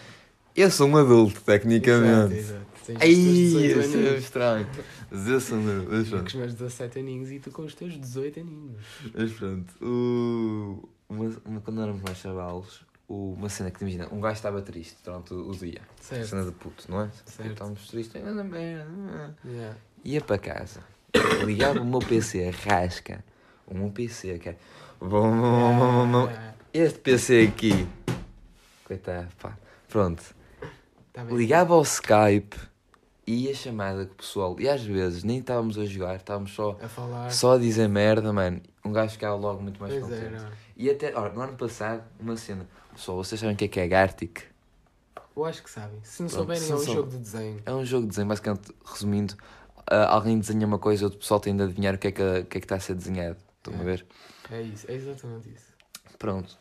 Eu 0.56 0.70
sou 0.70 0.88
um 0.88 0.96
adulto, 0.96 1.40
tecnicamente. 1.40 2.34
Exato, 2.34 2.64
exato. 2.90 2.98
18 3.00 3.80
isso 3.80 3.96
é 3.98 4.16
estranho. 4.18 4.66
Mas 5.10 5.26
eu 5.28 5.40
sou 5.40 5.58
um 5.58 5.70
adulto. 5.70 5.94
Eu 6.16 6.20
com 6.20 6.26
os 6.26 6.34
meus 6.34 6.54
17 6.54 6.98
aninhos 6.98 7.30
e 7.32 7.38
tu 7.40 7.50
com 7.50 7.62
os 7.62 7.74
teus 7.74 7.98
18 7.98 8.40
aninhos. 8.40 8.82
Mas 9.14 9.32
pronto. 9.32 9.72
O... 9.84 10.88
Uma, 11.08 11.36
uma- 11.44 11.60
quando 11.60 11.80
éramos 11.82 12.02
mais 12.02 12.18
chavalos, 12.18 12.82
uma 13.08 13.48
cena 13.48 13.70
que 13.70 13.78
te 13.78 13.82
imagina, 13.82 14.08
um 14.10 14.20
gajo 14.20 14.34
estava 14.36 14.62
triste 14.62 14.96
durante 15.04 15.34
o, 15.34 15.52
dia. 15.52 15.80
Certo. 16.00 16.26
Cena 16.26 16.44
de 16.44 16.52
puto, 16.52 16.90
não 16.90 17.02
é? 17.02 17.10
Certo. 17.26 17.52
Estávamos 17.52 17.86
tristes. 17.88 18.22
anda 18.24 18.42
merda. 18.44 19.36
Yeah. 19.44 19.76
Ia 20.04 20.20
para 20.20 20.38
casa, 20.38 20.80
ligava 21.44 21.80
o 21.80 21.84
meu 21.84 22.00
PC, 22.00 22.50
rasca, 22.50 23.24
o 23.66 23.74
meu 23.74 23.90
PC, 23.90 24.38
que 24.38 24.48
é... 24.50 24.56
Este 26.72 26.98
PC 26.98 27.42
aqui, 27.52 27.86
coitado, 28.84 29.28
pá, 29.40 29.56
pronto, 29.88 30.22
Tá 31.12 31.22
ligava 31.24 31.74
ao 31.74 31.82
Skype 31.82 32.56
e 33.26 33.48
a 33.48 33.54
chamada 33.54 34.04
com 34.06 34.12
o 34.12 34.16
pessoal, 34.16 34.56
e 34.58 34.68
às 34.68 34.82
vezes 34.82 35.22
nem 35.22 35.38
estávamos 35.38 35.78
a 35.78 35.84
jogar, 35.86 36.16
estávamos 36.16 36.52
só, 36.52 36.76
A 36.82 36.88
falar. 36.88 37.30
só 37.30 37.54
a 37.54 37.58
dizer 37.58 37.88
merda, 37.88 38.32
mano, 38.32 38.60
um 38.84 38.92
gajo 38.92 39.12
ficava 39.12 39.36
logo 39.36 39.62
muito 39.62 39.80
mais 39.80 39.92
Pois 39.94 40.04
contente. 40.04 40.24
era. 40.34 40.52
E 40.76 40.90
até, 40.90 41.14
olha, 41.14 41.32
no 41.32 41.40
ano 41.40 41.56
passado, 41.56 42.02
uma 42.18 42.36
cena, 42.36 42.66
pessoal, 42.94 43.18
vocês 43.18 43.40
sabem 43.40 43.54
o 43.54 43.58
que 43.58 43.64
é 43.64 43.68
que 43.68 43.80
é 43.80 43.86
Gartic? 43.88 44.40
Eu 45.36 45.44
acho 45.44 45.62
que 45.62 45.70
sabem. 45.70 45.98
Se 46.02 46.22
não 46.22 46.28
Pronto, 46.28 46.40
souberem, 46.42 46.70
é 46.70 46.74
um 46.74 46.78
sou- 46.78 46.94
jogo 46.94 47.10
de 47.10 47.18
desenho. 47.18 47.62
É 47.66 47.72
um 47.74 47.84
jogo 47.84 48.02
de 48.04 48.08
desenho, 48.10 48.28
basicamente, 48.28 48.72
resumindo, 48.84 49.36
ah, 49.86 50.06
alguém 50.14 50.38
desenha 50.38 50.66
uma 50.66 50.78
coisa, 50.78 51.04
outro 51.04 51.18
pessoal 51.18 51.40
tem 51.40 51.56
de 51.56 51.62
adivinhar 51.62 51.94
o 51.94 51.98
que 51.98 52.06
é 52.08 52.12
que, 52.12 52.22
o 52.22 52.44
que, 52.46 52.58
é 52.58 52.60
que 52.60 52.64
está 52.64 52.76
a 52.76 52.80
ser 52.80 52.94
desenhado, 52.94 53.36
estão 53.58 53.74
a 53.74 53.80
É. 53.80 53.84
ver? 53.84 54.06
É 54.50 54.62
isso, 54.62 54.90
é 54.90 54.94
exatamente 54.94 55.48
isso. 55.48 55.72
Pronto. 56.18 56.56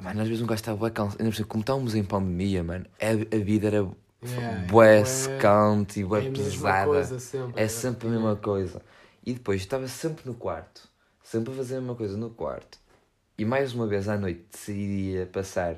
Mano, 0.00 0.20
às 0.22 0.28
vezes 0.28 0.42
um 0.42 0.46
gajo 0.46 0.60
estava 0.60 0.76
bué 0.78 0.90
cansado. 0.90 1.22
Ainda 1.22 1.44
Como 1.44 1.60
estávamos 1.62 1.94
em 1.94 2.04
pandemia, 2.04 2.62
mano, 2.64 2.86
a, 3.00 3.36
a 3.36 3.38
vida 3.38 3.66
era 3.68 3.88
Yeah, 4.24 4.66
bué 4.72 5.00
é- 5.00 5.04
secante 5.04 6.00
e 6.00 6.02
é 6.02 6.06
bué 6.06 6.20
a 6.20 6.22
mesma 6.30 6.44
pesada. 6.44 6.86
coisa 6.86 7.18
sempre. 7.20 7.62
É 7.62 7.68
sempre 7.68 8.08
a 8.08 8.10
mesma 8.10 8.36
coisa. 8.36 8.82
E 9.24 9.32
depois 9.32 9.60
estava 9.60 9.86
sempre 9.88 10.26
no 10.26 10.34
quarto. 10.34 10.88
Sempre 11.22 11.52
a 11.52 11.56
fazer 11.56 11.76
a 11.76 11.80
mesma 11.80 11.94
coisa 11.94 12.16
no 12.16 12.30
quarto. 12.30 12.78
E 13.38 13.44
mais 13.44 13.72
uma 13.74 13.86
vez 13.86 14.08
à 14.08 14.16
noite 14.18 14.44
decidia 14.50 15.26
passar, 15.26 15.76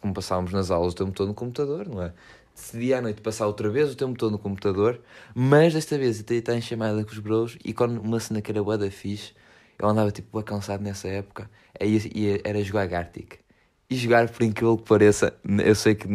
como 0.00 0.14
passávamos 0.14 0.52
nas 0.52 0.70
aulas 0.70 0.92
o 0.92 0.96
tempo 0.96 1.12
todo 1.12 1.28
no 1.28 1.34
computador, 1.34 1.88
não 1.88 2.02
é? 2.02 2.12
Decidi 2.54 2.92
à 2.92 3.00
noite 3.00 3.20
passar 3.22 3.46
outra 3.46 3.70
vez 3.70 3.90
o 3.92 3.96
tempo 3.96 4.18
todo 4.18 4.32
no 4.32 4.38
computador, 4.38 5.00
mas 5.34 5.74
desta 5.74 5.96
vez 5.96 6.20
até 6.20 6.34
estar 6.36 6.54
em 6.54 6.60
chamada 6.60 7.04
com 7.04 7.10
os 7.12 7.18
bros 7.18 7.56
e 7.64 7.72
quando 7.72 8.00
uma 8.00 8.18
cena 8.20 8.42
que 8.42 8.50
era 8.50 8.62
bué 8.62 8.76
da 8.76 8.90
fixe, 8.90 9.32
eu 9.78 9.88
andava 9.88 10.10
tipo 10.10 10.42
cansado 10.42 10.82
nessa 10.82 11.08
época, 11.08 11.48
aí 11.80 11.98
ia- 12.14 12.40
era 12.44 12.62
jogar 12.62 12.86
Gartic. 12.86 13.38
E 13.90 13.96
jogar, 13.96 14.28
por 14.28 14.42
incrível 14.42 14.76
que 14.76 14.84
pareça, 14.84 15.34
eu 15.64 15.74
sei 15.74 15.94
que 15.94 16.06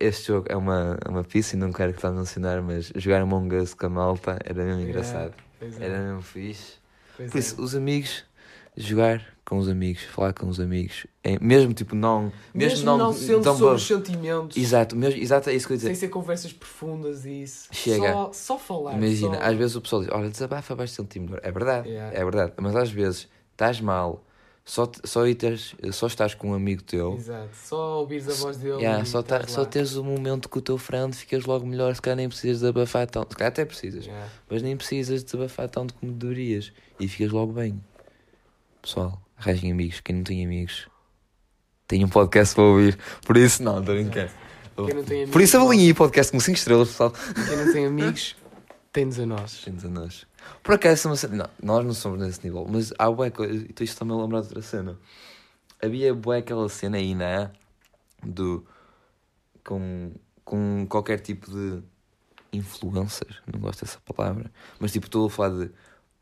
este 0.00 0.28
jogo 0.28 0.46
é 0.50 0.56
uma, 0.56 0.98
é 1.04 1.08
uma 1.08 1.24
pista 1.24 1.56
e 1.56 1.58
não 1.58 1.72
quero 1.72 1.92
que 1.94 2.04
a 2.06 2.10
mencionar, 2.10 2.62
mas 2.62 2.92
jogar 2.96 3.22
Among 3.22 3.54
Us 3.56 3.74
com 3.74 3.86
a 3.86 3.88
malta 3.88 4.38
era 4.44 4.64
mesmo 4.64 4.80
Yeah, 4.82 4.90
engraçado. 4.90 5.34
Pois 5.58 5.80
é, 5.80 5.84
Era 5.84 6.00
mesmo 6.02 6.22
fixe. 6.22 6.74
pois 7.16 7.30
Por 7.30 7.38
é. 7.38 7.40
isso, 7.40 7.60
os 7.62 7.74
amigos, 7.74 8.24
jogar 8.76 9.22
com 9.44 9.58
os 9.58 9.68
amigos, 9.68 10.02
falar 10.04 10.32
com 10.32 10.48
os 10.48 10.58
amigos, 10.58 11.06
mesmo 11.40 11.74
tipo 11.74 11.94
não. 11.94 12.32
Mesmo, 12.54 12.78
Mesmo 12.78 12.96
não, 12.96 13.12
sendo 13.12 13.42
tão 13.42 13.56
sobre 13.58 13.74
os 13.74 13.86
sentimentos, 13.86 14.56
Exato, 14.56 14.96
mesmo, 14.96 15.20
exato, 15.20 15.50
é 15.50 15.54
isso 15.54 15.66
que 15.66 15.74
eu 15.74 15.76
ia 15.76 15.80
sem 15.80 15.90
dizer. 15.92 16.00
ser 16.06 16.08
conversas 16.08 16.52
profundas 16.52 17.24
e 17.26 17.42
isso. 17.42 17.68
Chega. 17.70 18.12
Só, 18.12 18.32
só 18.32 18.58
falar. 18.58 18.94
Imagina, 18.96 19.36
só... 19.36 19.42
às 19.42 19.56
vezes 19.56 19.76
o 19.76 19.80
pessoal 19.82 20.02
diz: 20.02 20.10
Olha, 20.12 20.30
desabafa, 20.30 20.74
vais 20.74 20.90
sentir 20.92 21.20
melhor. 21.20 21.40
É 21.42 21.52
verdade, 21.52 21.88
Yeah. 21.88 22.18
é 22.18 22.24
verdade. 22.24 22.52
Mas 22.56 22.74
às 22.74 22.90
vezes 22.90 23.28
estás 23.52 23.80
mal, 23.80 24.24
Só, 24.66 24.90
só, 25.04 25.22
teres, 25.34 25.74
só 25.92 26.06
estás 26.06 26.32
com 26.34 26.52
um 26.52 26.54
amigo 26.54 26.82
teu. 26.82 27.12
Exato. 27.16 27.50
Só 27.54 27.98
ouvires 28.00 28.26
a 28.26 28.32
voz 28.32 28.56
dele. 28.56 28.76
Yeah, 28.78 29.04
só, 29.04 29.22
tá, 29.22 29.46
só 29.46 29.60
lá. 29.60 29.66
teres 29.66 29.94
um 29.98 30.04
momento 30.04 30.48
com 30.48 30.58
o 30.58 30.62
teu 30.62 30.78
friend, 30.78 31.14
ficas 31.14 31.44
logo 31.44 31.66
melhor. 31.66 31.94
Se 31.94 32.00
calhar 32.00 32.16
nem 32.16 32.30
precisas 32.30 32.60
de 32.60 32.66
abafar 32.68 33.06
tanto. 33.06 33.32
Se 33.32 33.36
calhar 33.36 33.52
até 33.52 33.62
precisas, 33.66 34.06
Yeah. 34.06 34.26
mas 34.48 34.62
nem 34.62 34.74
precisas 34.74 35.22
de 35.22 35.36
abafar 35.36 35.68
tanto 35.68 35.92
como 35.92 36.10
deverias. 36.12 36.72
E 36.98 37.06
ficas 37.06 37.30
logo 37.30 37.52
bem. 37.52 37.78
Pessoal, 38.84 39.18
arranjem 39.38 39.72
amigos. 39.72 40.00
Quem 40.00 40.16
não 40.16 40.24
tem 40.24 40.44
amigos, 40.44 40.88
tem 41.88 42.04
um 42.04 42.08
podcast 42.08 42.54
para 42.54 42.64
ouvir. 42.64 42.98
Por 43.26 43.34
isso, 43.38 43.62
não, 43.62 43.80
estou 43.80 43.94
tem 43.94 44.04
amigos, 44.04 45.30
Por 45.32 45.40
isso, 45.40 45.56
avalinhem 45.56 45.86
aí 45.86 45.94
podcast 45.94 46.30
com 46.30 46.38
5 46.38 46.58
estrelas, 46.58 46.88
pessoal. 46.88 47.10
Quem 47.10 47.56
não 47.56 47.72
tem 47.72 47.86
amigos, 47.86 48.36
tem-nos 48.92 49.18
a 49.18 49.24
nós. 49.24 49.58
Gente 49.64 49.86
a 49.86 49.88
nós. 49.88 50.26
Por 50.62 50.74
acaso, 50.74 51.08
uma 51.08 51.16
cena- 51.16 51.50
não, 51.62 51.76
nós 51.76 51.86
não 51.86 51.94
somos 51.94 52.20
nesse 52.20 52.44
nível, 52.44 52.66
mas 52.68 52.92
há 52.98 53.10
bué 53.10 53.30
coisa. 53.30 53.54
Isto 53.54 53.82
está-me 53.84 54.12
a 54.12 54.16
lembrar 54.16 54.42
de 54.42 54.48
outra 54.48 54.60
cena. 54.60 54.98
Havia 55.82 56.14
bué 56.14 56.40
aquela 56.40 56.68
cena 56.68 56.98
aí, 56.98 57.14
não 57.14 57.24
é? 57.24 57.50
Do. 58.22 58.66
Com, 59.64 60.12
com 60.44 60.86
qualquer 60.90 61.20
tipo 61.20 61.50
de 61.50 61.82
influencer, 62.52 63.42
não 63.50 63.58
gosto 63.60 63.82
dessa 63.82 63.98
palavra, 64.14 64.52
mas 64.78 64.92
tipo, 64.92 65.06
estou 65.06 65.26
a 65.26 65.30
falar 65.30 65.48
de 65.64 65.70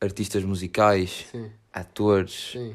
artistas 0.02 0.44
musicais, 0.44 1.26
Sim, 1.30 1.50
atores, 1.72 2.50
sim. 2.52 2.74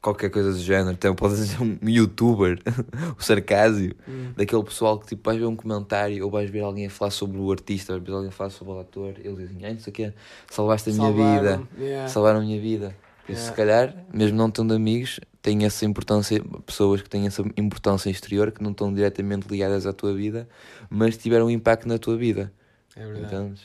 qualquer 0.00 0.30
coisa 0.30 0.52
do 0.52 0.58
género. 0.58 0.92
Então, 0.92 1.14
pode 1.14 1.36
ser 1.36 1.62
um 1.62 1.78
youtuber, 1.88 2.58
o 3.18 3.22
sarcásio, 3.22 3.94
Hum. 4.08 4.32
daquele 4.36 4.62
pessoal 4.64 4.98
que 4.98 5.06
tipo, 5.06 5.22
vais 5.24 5.38
ver 5.38 5.46
um 5.46 5.54
comentário 5.56 6.24
ou 6.24 6.30
vais 6.30 6.50
ver 6.50 6.60
alguém 6.60 6.86
a 6.86 6.90
falar 6.90 7.10
sobre 7.10 7.38
o 7.38 7.50
artista, 7.52 7.92
vais 7.92 8.04
ver 8.04 8.12
alguém 8.12 8.28
a 8.28 8.32
falar 8.32 8.50
sobre 8.50 8.72
o 8.74 8.80
ator, 8.80 9.14
eles 9.18 9.38
dizem, 9.38 9.64
ai, 9.64 9.74
não 9.74 9.80
sei 9.80 9.90
o 9.90 9.94
quê, 9.94 10.12
salvaste 10.50 10.90
a 10.90 10.92
minha 10.92 11.12
vida, 11.12 11.50
Salvaram, 11.50 11.68
yeah. 11.78 12.08
salvaram 12.08 12.38
a 12.40 12.42
minha 12.42 12.60
vida. 12.60 12.96
Por 13.24 13.32
isso, 13.32 13.42
se 13.42 13.52
Yeah. 13.52 13.56
calhar, 13.56 14.06
mesmo 14.12 14.36
não 14.36 14.50
tendo 14.50 14.74
amigos, 14.74 15.20
têm 15.40 15.64
essa 15.64 15.84
importância, 15.84 16.42
pessoas 16.66 17.00
que 17.02 17.08
têm 17.08 17.26
essa 17.26 17.42
importância 17.56 18.10
exterior, 18.10 18.50
que 18.50 18.60
não 18.62 18.72
estão 18.72 18.92
diretamente 18.92 19.46
ligadas 19.48 19.86
à 19.86 19.92
tua 19.92 20.12
vida, 20.12 20.48
mas 20.90 21.16
tiveram 21.16 21.46
um 21.46 21.50
impacto 21.50 21.86
na 21.86 21.98
tua 21.98 22.16
vida. 22.16 22.52
É 22.96 23.06
verdade. 23.06 23.24
Entendes? 23.36 23.62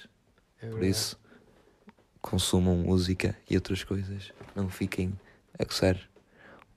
é 0.61 0.67
Por 0.67 0.73
verdade. 0.75 0.91
isso, 0.91 1.17
consumam 2.27 2.75
música 2.75 3.35
e 3.49 3.55
outras 3.55 3.83
coisas. 3.83 4.31
Não 4.55 4.69
fiquem 4.69 5.17
a 5.57 5.65
coçar 5.65 5.97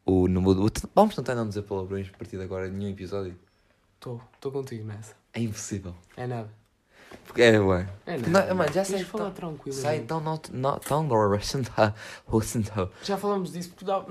o 0.06 0.28
número. 0.28 0.70
Vamos 0.94 1.14
tentar 1.14 1.34
não 1.34 1.48
dizer 1.48 1.62
palavrões 1.62 2.08
a 2.12 2.16
partir 2.16 2.36
de 2.36 2.42
agora 2.44 2.68
nenhum 2.68 2.90
episódio. 2.90 3.36
Estou 3.94 4.52
contigo 4.52 4.84
nessa. 4.84 5.14
É 5.34 5.40
impossível. 5.40 5.94
É 6.16 6.26
nada. 6.26 6.50
Porque 7.26 7.42
é, 7.42 7.60
ué. 7.60 7.88
É 8.06 8.16
nada. 8.18 8.54
mano, 8.54 8.72
já 8.72 8.84
sei 8.84 9.04
falar 9.04 9.26
tá- 9.26 9.30
tranquilo. 9.32 9.76
Sai 9.76 9.96
mano. 9.96 10.06
tão 10.08 10.20
not, 10.20 10.52
not, 10.54 10.86
tão. 10.86 11.08
Já 13.02 13.18
falamos 13.18 13.52
disso. 13.52 13.70
porque 13.70 13.84
dá- 13.84 14.04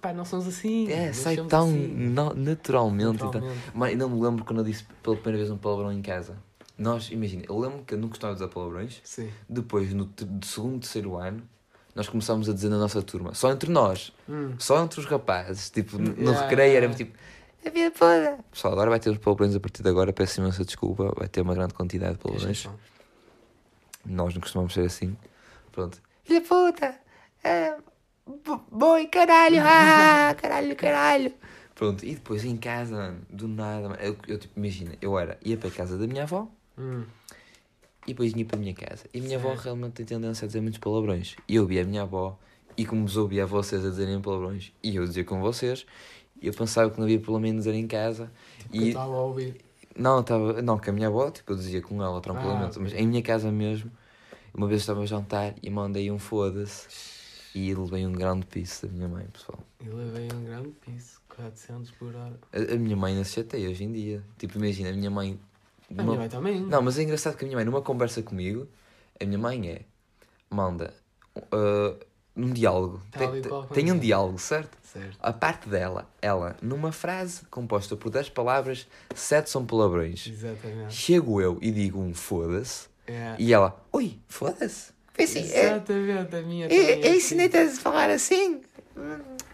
Pá, 0.00 0.12
não 0.14 0.24
somos 0.24 0.46
assim. 0.46 0.90
É, 0.90 1.12
sai 1.12 1.36
tão 1.36 1.68
assim. 1.68 2.14
naturalmente. 2.36 3.22
Naturalmente. 3.22 3.60
Mas 3.74 3.90
ainda 3.90 4.08
me 4.08 4.20
lembro 4.20 4.44
quando 4.44 4.60
eu 4.60 4.64
disse 4.64 4.84
pela 5.02 5.16
primeira 5.16 5.38
vez 5.38 5.50
um 5.50 5.58
palavrão 5.58 5.92
em 5.92 6.00
casa. 6.00 6.36
Nós, 6.76 7.10
imagina, 7.10 7.44
eu 7.48 7.58
lembro 7.58 7.84
que 7.84 7.94
eu 7.94 7.98
não 7.98 8.08
gostava 8.08 8.34
de 8.34 8.40
dizer 8.40 8.52
palavrões. 8.52 9.00
Sim. 9.04 9.30
Depois, 9.48 9.92
no 9.92 10.10
segundo, 10.44 10.80
terceiro 10.80 11.16
ano, 11.16 11.42
nós 11.94 12.08
começámos 12.08 12.48
a 12.48 12.52
dizer 12.52 12.68
na 12.68 12.78
nossa 12.78 13.00
turma, 13.02 13.32
só 13.34 13.50
entre 13.52 13.70
nós, 13.70 14.12
Hum. 14.28 14.54
só 14.58 14.82
entre 14.82 14.98
os 14.98 15.06
rapazes. 15.06 15.70
Tipo, 15.70 15.98
no, 15.98 16.12
Yeah, 16.20 16.40
recreio 16.42 16.76
era 16.76 16.92
tipo, 16.94 17.16
a 17.64 17.70
vida 17.70 17.90
toda. 17.92 18.38
Pessoal, 18.50 18.72
agora 18.72 18.90
vai 18.90 18.98
ter 18.98 19.10
os 19.10 19.18
palavrões 19.18 19.54
a 19.54 19.60
partir 19.60 19.82
de 19.84 19.88
agora. 19.88 20.12
Peço 20.12 20.40
imensa 20.40 20.64
desculpa, 20.64 21.12
vai 21.16 21.28
ter 21.28 21.42
uma 21.42 21.54
grande 21.54 21.74
quantidade 21.74 22.14
de 22.14 22.18
palavrões. 22.18 22.68
Nós 24.04 24.34
não 24.34 24.40
costumamos 24.40 24.74
ser 24.74 24.84
assim. 24.86 25.16
Pronto. 25.72 26.00
Filha 26.24 26.40
puta! 26.40 26.94
É, 27.42 27.76
bo- 28.26 28.64
boi, 28.70 29.06
caralho! 29.06 29.58
Ah, 29.62 30.34
caralho, 30.36 30.74
caralho! 30.76 31.32
Pronto, 31.74 32.04
e 32.04 32.14
depois 32.14 32.44
em 32.44 32.56
casa, 32.56 32.94
mano, 32.96 33.20
do 33.30 33.48
nada, 33.48 33.88
mano, 33.88 34.00
eu, 34.00 34.16
eu 34.28 34.38
tipo, 34.38 34.58
imagina, 34.58 34.94
eu 35.02 35.18
era, 35.18 35.36
ia 35.44 35.56
para 35.56 35.68
a 35.68 35.72
casa 35.72 35.98
da 35.98 36.06
minha 36.06 36.22
avó 36.22 36.48
Hum. 36.78 37.04
e 38.04 38.08
depois 38.08 38.32
ia 38.34 38.44
para 38.44 38.56
a 38.56 38.60
minha 38.60 38.74
casa. 38.74 39.04
E 39.14 39.18
a 39.18 39.22
minha 39.22 39.38
avó 39.38 39.54
realmente 39.54 39.92
tem 39.94 40.06
tendência 40.06 40.44
a 40.44 40.46
dizer 40.46 40.60
muitos 40.60 40.78
palavrões. 40.78 41.36
E 41.48 41.56
eu 41.56 41.62
ouvia 41.62 41.82
a 41.82 41.84
minha 41.84 42.02
avó 42.02 42.38
e 42.76 42.84
como 42.84 43.02
vos 43.06 43.16
ouvia 43.16 43.44
a 43.44 43.46
vocês 43.46 43.84
a 43.84 43.88
dizerem 43.90 44.20
palavrões 44.20 44.72
e 44.82 44.96
eu 44.96 45.04
dizia 45.06 45.24
com 45.24 45.40
vocês, 45.40 45.86
eu 46.42 46.52
pensava 46.52 46.90
que 46.90 46.98
não 46.98 47.04
havia 47.04 47.20
problema 47.20 47.48
em 47.48 47.56
dizer 47.56 47.74
em 47.74 47.86
casa. 47.86 48.30
Tipo, 48.58 48.76
e 48.76 48.88
estava 48.88 49.12
a 49.14 49.22
ouvir. 49.22 49.56
não, 49.96 50.20
estava, 50.20 50.60
não, 50.60 50.78
com 50.78 50.90
a 50.90 50.92
minha 50.92 51.06
avó, 51.08 51.30
tipo, 51.30 51.52
eu 51.52 51.56
dizia 51.56 51.80
com 51.80 52.02
ela 52.02 52.20
tranquilamente, 52.20 52.78
Ah, 52.78 52.82
mas 52.82 52.92
em 52.92 53.06
minha 53.06 53.22
casa 53.22 53.50
mesmo, 53.50 53.90
uma 54.52 54.66
vez 54.66 54.82
estava 54.82 55.00
a 55.02 55.06
jantar 55.06 55.54
e 55.62 55.70
mandei 55.70 56.10
um 56.10 56.18
foda-se 56.18 56.88
e 57.54 57.72
levei 57.72 58.04
um 58.04 58.12
grande 58.12 58.44
piso 58.46 58.86
da 58.86 58.92
minha 58.92 59.08
mãe, 59.08 59.26
pessoal. 59.32 59.60
E 59.80 59.88
levei 59.88 60.28
um 60.34 60.44
grande 60.44 60.70
piso. 60.84 61.20
400 61.28 61.90
por 61.92 62.14
hora. 62.14 62.38
A, 62.52 62.74
a 62.74 62.76
minha 62.76 62.96
mãe 62.96 63.14
não 63.14 63.24
se 63.24 63.32
chateia 63.32 63.68
hoje 63.70 63.84
em 63.84 63.92
dia. 63.92 64.22
Tipo, 64.38 64.58
imagina, 64.58 64.90
a 64.90 64.92
minha 64.92 65.10
mãe. 65.10 65.38
A 65.96 66.02
minha 66.02 66.16
mãe 66.18 66.28
também. 66.28 66.60
Não, 66.60 66.82
mas 66.82 66.98
é 66.98 67.02
engraçado 67.02 67.36
que 67.36 67.44
a 67.44 67.46
minha 67.46 67.56
mãe, 67.56 67.64
numa 67.64 67.82
conversa 67.82 68.22
comigo, 68.22 68.66
a 69.20 69.24
minha 69.24 69.38
mãe 69.38 69.68
é. 69.70 69.80
Manda. 70.50 70.94
uh, 71.36 71.98
um 72.36 72.50
diálogo. 72.50 73.00
Tem, 73.12 73.42
tem 73.72 73.92
um 73.92 73.96
é. 73.96 73.98
diálogo, 73.98 74.38
certo? 74.38 74.76
Certo. 74.82 75.16
A 75.20 75.32
parte 75.32 75.68
dela, 75.68 76.08
ela, 76.20 76.56
numa 76.62 76.92
frase 76.92 77.44
composta 77.50 77.96
por 77.96 78.10
10 78.10 78.28
palavras, 78.30 78.86
7 79.14 79.50
são 79.50 79.64
palavrões. 79.64 80.26
Exatamente. 80.26 80.94
Chego 80.94 81.40
eu 81.40 81.58
e 81.60 81.70
digo 81.70 82.00
um 82.00 82.12
foda-se, 82.14 82.88
É. 83.06 83.34
e 83.38 83.52
ela, 83.52 83.80
ui, 83.92 84.18
foda-se. 84.28 84.92
Foi 85.12 85.24
assim, 85.24 85.40
é, 85.52 85.66
Exatamente, 85.66 86.36
a 86.36 86.42
minha 86.42 86.66
eu, 86.66 86.68
também 86.68 86.94
é 86.94 86.96
eu 86.96 87.00
assim. 87.00 87.16
ensinei-te 87.18 87.56
a 87.56 87.70
falar 87.70 88.10
assim. 88.10 88.60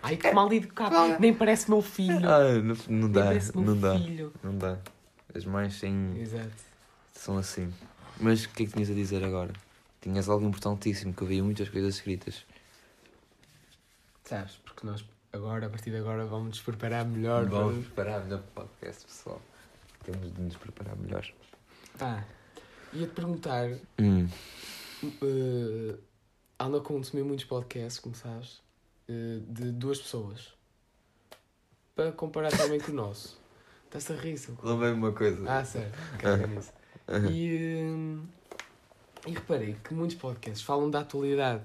Ai, 0.02 0.16
que 0.16 0.30
mal 0.30 0.50
educado. 0.52 1.20
Nem 1.20 1.34
parece 1.34 1.68
meu 1.68 1.82
filho. 1.82 2.26
Ah, 2.26 2.54
não, 2.54 2.76
não 2.88 3.10
dá, 3.10 3.30
não 3.54 3.78
dá, 3.78 3.98
filho. 3.98 4.32
não 4.42 4.56
dá. 4.56 4.78
As 5.34 5.44
mães 5.44 5.78
têm, 5.80 6.18
Exato. 6.20 6.50
são 7.12 7.38
assim. 7.38 7.72
Mas 8.18 8.44
o 8.44 8.48
que 8.50 8.64
é 8.64 8.66
que 8.66 8.72
tinhas 8.72 8.90
a 8.90 8.94
dizer 8.94 9.24
agora? 9.24 9.52
Tinhas 10.00 10.28
algo 10.28 10.46
importantíssimo, 10.46 11.12
que 11.14 11.22
eu 11.22 11.26
vi 11.28 11.42
muitas 11.42 11.68
coisas 11.68 11.94
escritas. 11.96 12.44
Sabes, 14.24 14.56
porque 14.64 14.86
nós 14.86 15.04
agora, 15.32 15.66
a 15.66 15.70
partir 15.70 15.90
de 15.90 15.96
agora, 15.96 16.24
vamos 16.24 16.48
nos 16.48 16.60
preparar 16.60 17.04
melhor. 17.04 17.46
Vamos 17.46 17.86
preparar 17.86 18.24
melhor 18.24 18.40
para 18.54 18.64
o 18.64 18.66
podcast, 18.68 19.04
pessoal. 19.04 19.40
Temos 20.04 20.32
de 20.34 20.40
nos 20.40 20.56
preparar 20.56 20.96
melhor. 20.96 21.26
Pá, 21.98 22.24
ia-te 22.92 23.12
perguntar, 23.12 23.70
Hum. 23.98 24.28
uh, 25.04 25.98
ando 26.58 26.76
a 26.78 26.80
consumir 26.80 27.22
muitos 27.24 27.44
podcasts, 27.44 27.98
como 28.00 28.14
sabes, 28.14 28.60
uh, 29.08 29.40
de 29.48 29.70
duas 29.72 29.98
pessoas. 30.00 30.54
Para 31.94 32.12
comparar 32.12 32.50
também 32.56 32.80
com 32.80 32.92
o 32.92 32.94
nosso. 32.94 33.38
Estás 33.92 34.10
a 34.10 34.14
rir, 34.22 34.38
cu. 34.56 34.66
Lembrei-me 34.68 34.96
uma 34.98 35.12
coisa. 35.12 35.50
Ah, 35.50 35.64
sério. 35.64 35.90
Caga 36.18 36.46
nisso. 36.46 36.72
E, 37.28 37.82
hum, 37.82 38.22
e 39.26 39.32
reparei 39.32 39.76
que 39.82 39.92
muitos 39.92 40.16
podcasts 40.16 40.62
falam 40.62 40.88
da 40.88 41.00
atualidade. 41.00 41.64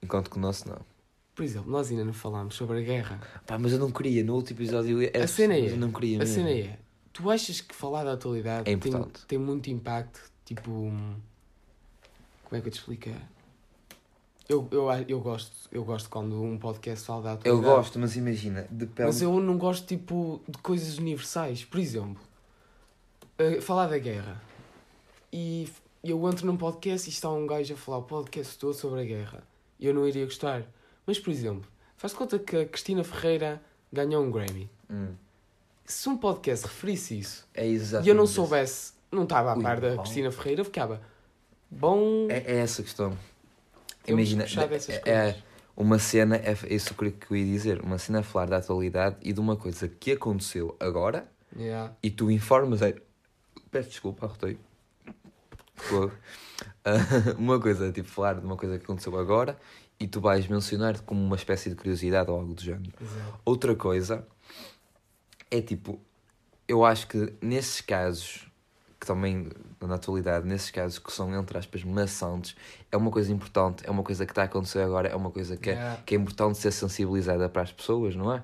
Enquanto 0.00 0.30
que 0.30 0.36
o 0.36 0.40
nosso 0.40 0.68
não. 0.68 0.78
Por 1.34 1.44
exemplo, 1.44 1.70
nós 1.70 1.90
ainda 1.90 2.04
não 2.04 2.12
falámos 2.12 2.54
sobre 2.54 2.78
a 2.78 2.82
guerra. 2.82 3.20
Pá, 3.46 3.58
mas 3.58 3.72
eu 3.72 3.78
não 3.80 3.90
queria, 3.90 4.22
no 4.22 4.34
último 4.36 4.60
episódio 4.60 5.02
eu- 5.02 5.22
A 5.22 5.26
cena 5.26 5.54
é, 5.54 5.72
eu 5.72 5.76
não 5.76 5.90
queria 5.90 6.16
A 6.16 6.20
mesmo. 6.20 6.34
cena 6.36 6.50
é, 6.50 6.78
tu 7.12 7.28
achas 7.30 7.60
que 7.60 7.74
falar 7.74 8.04
da 8.04 8.12
atualidade 8.12 8.60
É 8.70 8.76
tem, 8.76 8.92
importante. 8.92 9.26
tem 9.26 9.38
muito 9.38 9.68
impacto? 9.68 10.20
Tipo, 10.44 10.70
hum, 10.70 11.16
como 12.44 12.58
é 12.58 12.60
que 12.60 12.68
eu 12.68 12.72
te 12.72 12.78
explico? 12.78 13.10
Eu, 14.48 14.66
eu, 14.70 14.88
eu, 15.08 15.20
gosto, 15.20 15.52
eu 15.72 15.84
gosto 15.84 16.08
quando 16.08 16.40
um 16.40 16.56
podcast 16.56 17.04
fala 17.04 17.22
da 17.22 17.28
Eu 17.30 17.34
atualidade. 17.34 17.74
gosto, 17.74 17.98
mas 17.98 18.16
imagina, 18.16 18.66
de 18.70 18.86
pele. 18.86 19.08
Mas 19.08 19.20
eu 19.20 19.40
não 19.40 19.58
gosto 19.58 19.86
tipo 19.86 20.40
de 20.48 20.58
coisas 20.58 20.98
universais. 20.98 21.64
Por 21.64 21.80
exemplo, 21.80 22.22
eh, 23.38 23.60
falar 23.60 23.88
da 23.88 23.98
guerra. 23.98 24.40
E 25.32 25.68
eu 26.04 26.28
entro 26.28 26.46
num 26.46 26.56
podcast 26.56 27.08
e 27.08 27.12
está 27.12 27.28
um 27.30 27.46
gajo 27.46 27.74
a 27.74 27.76
falar 27.76 27.98
o 27.98 28.02
podcast 28.02 28.56
todo 28.56 28.72
sobre 28.74 29.00
a 29.00 29.04
guerra. 29.04 29.42
E 29.80 29.86
eu 29.86 29.92
não 29.92 30.06
iria 30.06 30.24
gostar. 30.24 30.62
Mas, 31.04 31.18
por 31.18 31.30
exemplo, 31.30 31.68
faz 31.96 32.12
de 32.12 32.18
conta 32.18 32.38
que 32.38 32.56
a 32.56 32.66
Cristina 32.66 33.02
Ferreira 33.02 33.60
ganhou 33.92 34.22
um 34.24 34.30
Grammy. 34.30 34.70
Hum, 34.88 35.14
Se 35.84 36.08
um 36.08 36.16
podcast 36.16 36.66
referisse 36.66 37.18
isso 37.18 37.46
é 37.52 37.66
e 37.68 38.08
eu 38.08 38.14
não 38.14 38.26
soubesse, 38.26 38.92
não 39.10 39.24
estava 39.24 39.52
a 39.52 39.60
par 39.60 39.80
da 39.80 39.88
uau. 39.88 39.98
Cristina 39.98 40.30
Ferreira, 40.30 40.60
eu 40.60 40.64
ficava 40.64 41.02
bom. 41.68 42.28
É, 42.30 42.38
é 42.46 42.56
essa 42.58 42.80
a 42.82 42.84
questão. 42.84 43.16
Imagina, 44.06 44.44
é, 44.44 44.66
coisas. 44.68 44.88
é 45.04 45.36
uma 45.76 45.98
cena, 45.98 46.36
é 46.36 46.56
é 46.64 46.74
isso 46.74 46.94
que 46.94 47.04
eu 47.30 47.36
ia 47.36 47.44
dizer, 47.44 47.80
uma 47.82 47.98
cena 47.98 48.20
a 48.20 48.22
falar 48.22 48.46
da 48.46 48.56
atualidade 48.58 49.16
e 49.22 49.32
de 49.32 49.40
uma 49.40 49.56
coisa 49.56 49.88
que 49.88 50.12
aconteceu 50.12 50.76
agora 50.80 51.28
Yeah. 51.58 51.94
e 52.02 52.10
tu 52.10 52.30
informas. 52.30 52.82
É... 52.82 52.94
Peço 53.70 53.90
desculpa, 53.90 54.26
arrotei. 54.26 54.58
Ah, 56.88 57.34
uma 57.36 57.60
coisa, 57.60 57.90
tipo, 57.90 58.08
falar 58.08 58.34
de 58.34 58.46
uma 58.46 58.56
coisa 58.56 58.78
que 58.78 58.84
aconteceu 58.84 59.18
agora 59.18 59.58
e 59.98 60.06
tu 60.06 60.20
vais 60.20 60.46
mencionar 60.46 61.00
como 61.00 61.20
uma 61.20 61.34
espécie 61.34 61.68
de 61.68 61.74
curiosidade 61.74 62.30
ou 62.30 62.38
algo 62.38 62.54
do 62.54 62.62
género. 62.62 62.92
Exato. 63.00 63.40
Outra 63.44 63.74
coisa 63.74 64.26
é 65.50 65.60
tipo, 65.60 66.00
eu 66.68 66.84
acho 66.84 67.08
que 67.08 67.34
nesses 67.42 67.80
casos 67.80 68.46
que 69.06 69.12
também, 69.12 69.48
na 69.80 69.94
atualidade, 69.94 70.46
nesses 70.46 70.70
casos 70.70 70.98
que 70.98 71.12
são, 71.12 71.32
entre 71.38 71.56
aspas, 71.56 71.84
maçantes, 71.84 72.56
é 72.90 72.96
uma 72.96 73.10
coisa 73.10 73.32
importante, 73.32 73.86
é 73.86 73.90
uma 73.90 74.02
coisa 74.02 74.26
que 74.26 74.32
está 74.32 74.42
a 74.42 74.44
acontecer 74.46 74.80
agora, 74.80 75.08
é 75.08 75.14
uma 75.14 75.30
coisa 75.30 75.56
que 75.56 75.70
é, 75.70 75.76
Yeah. 75.76 76.02
que 76.06 76.14
é 76.14 76.18
importante 76.18 76.58
ser 76.58 76.72
sensibilizada 76.72 77.48
para 77.48 77.62
as 77.62 77.70
pessoas, 77.70 78.16
não 78.16 78.32
é? 78.32 78.42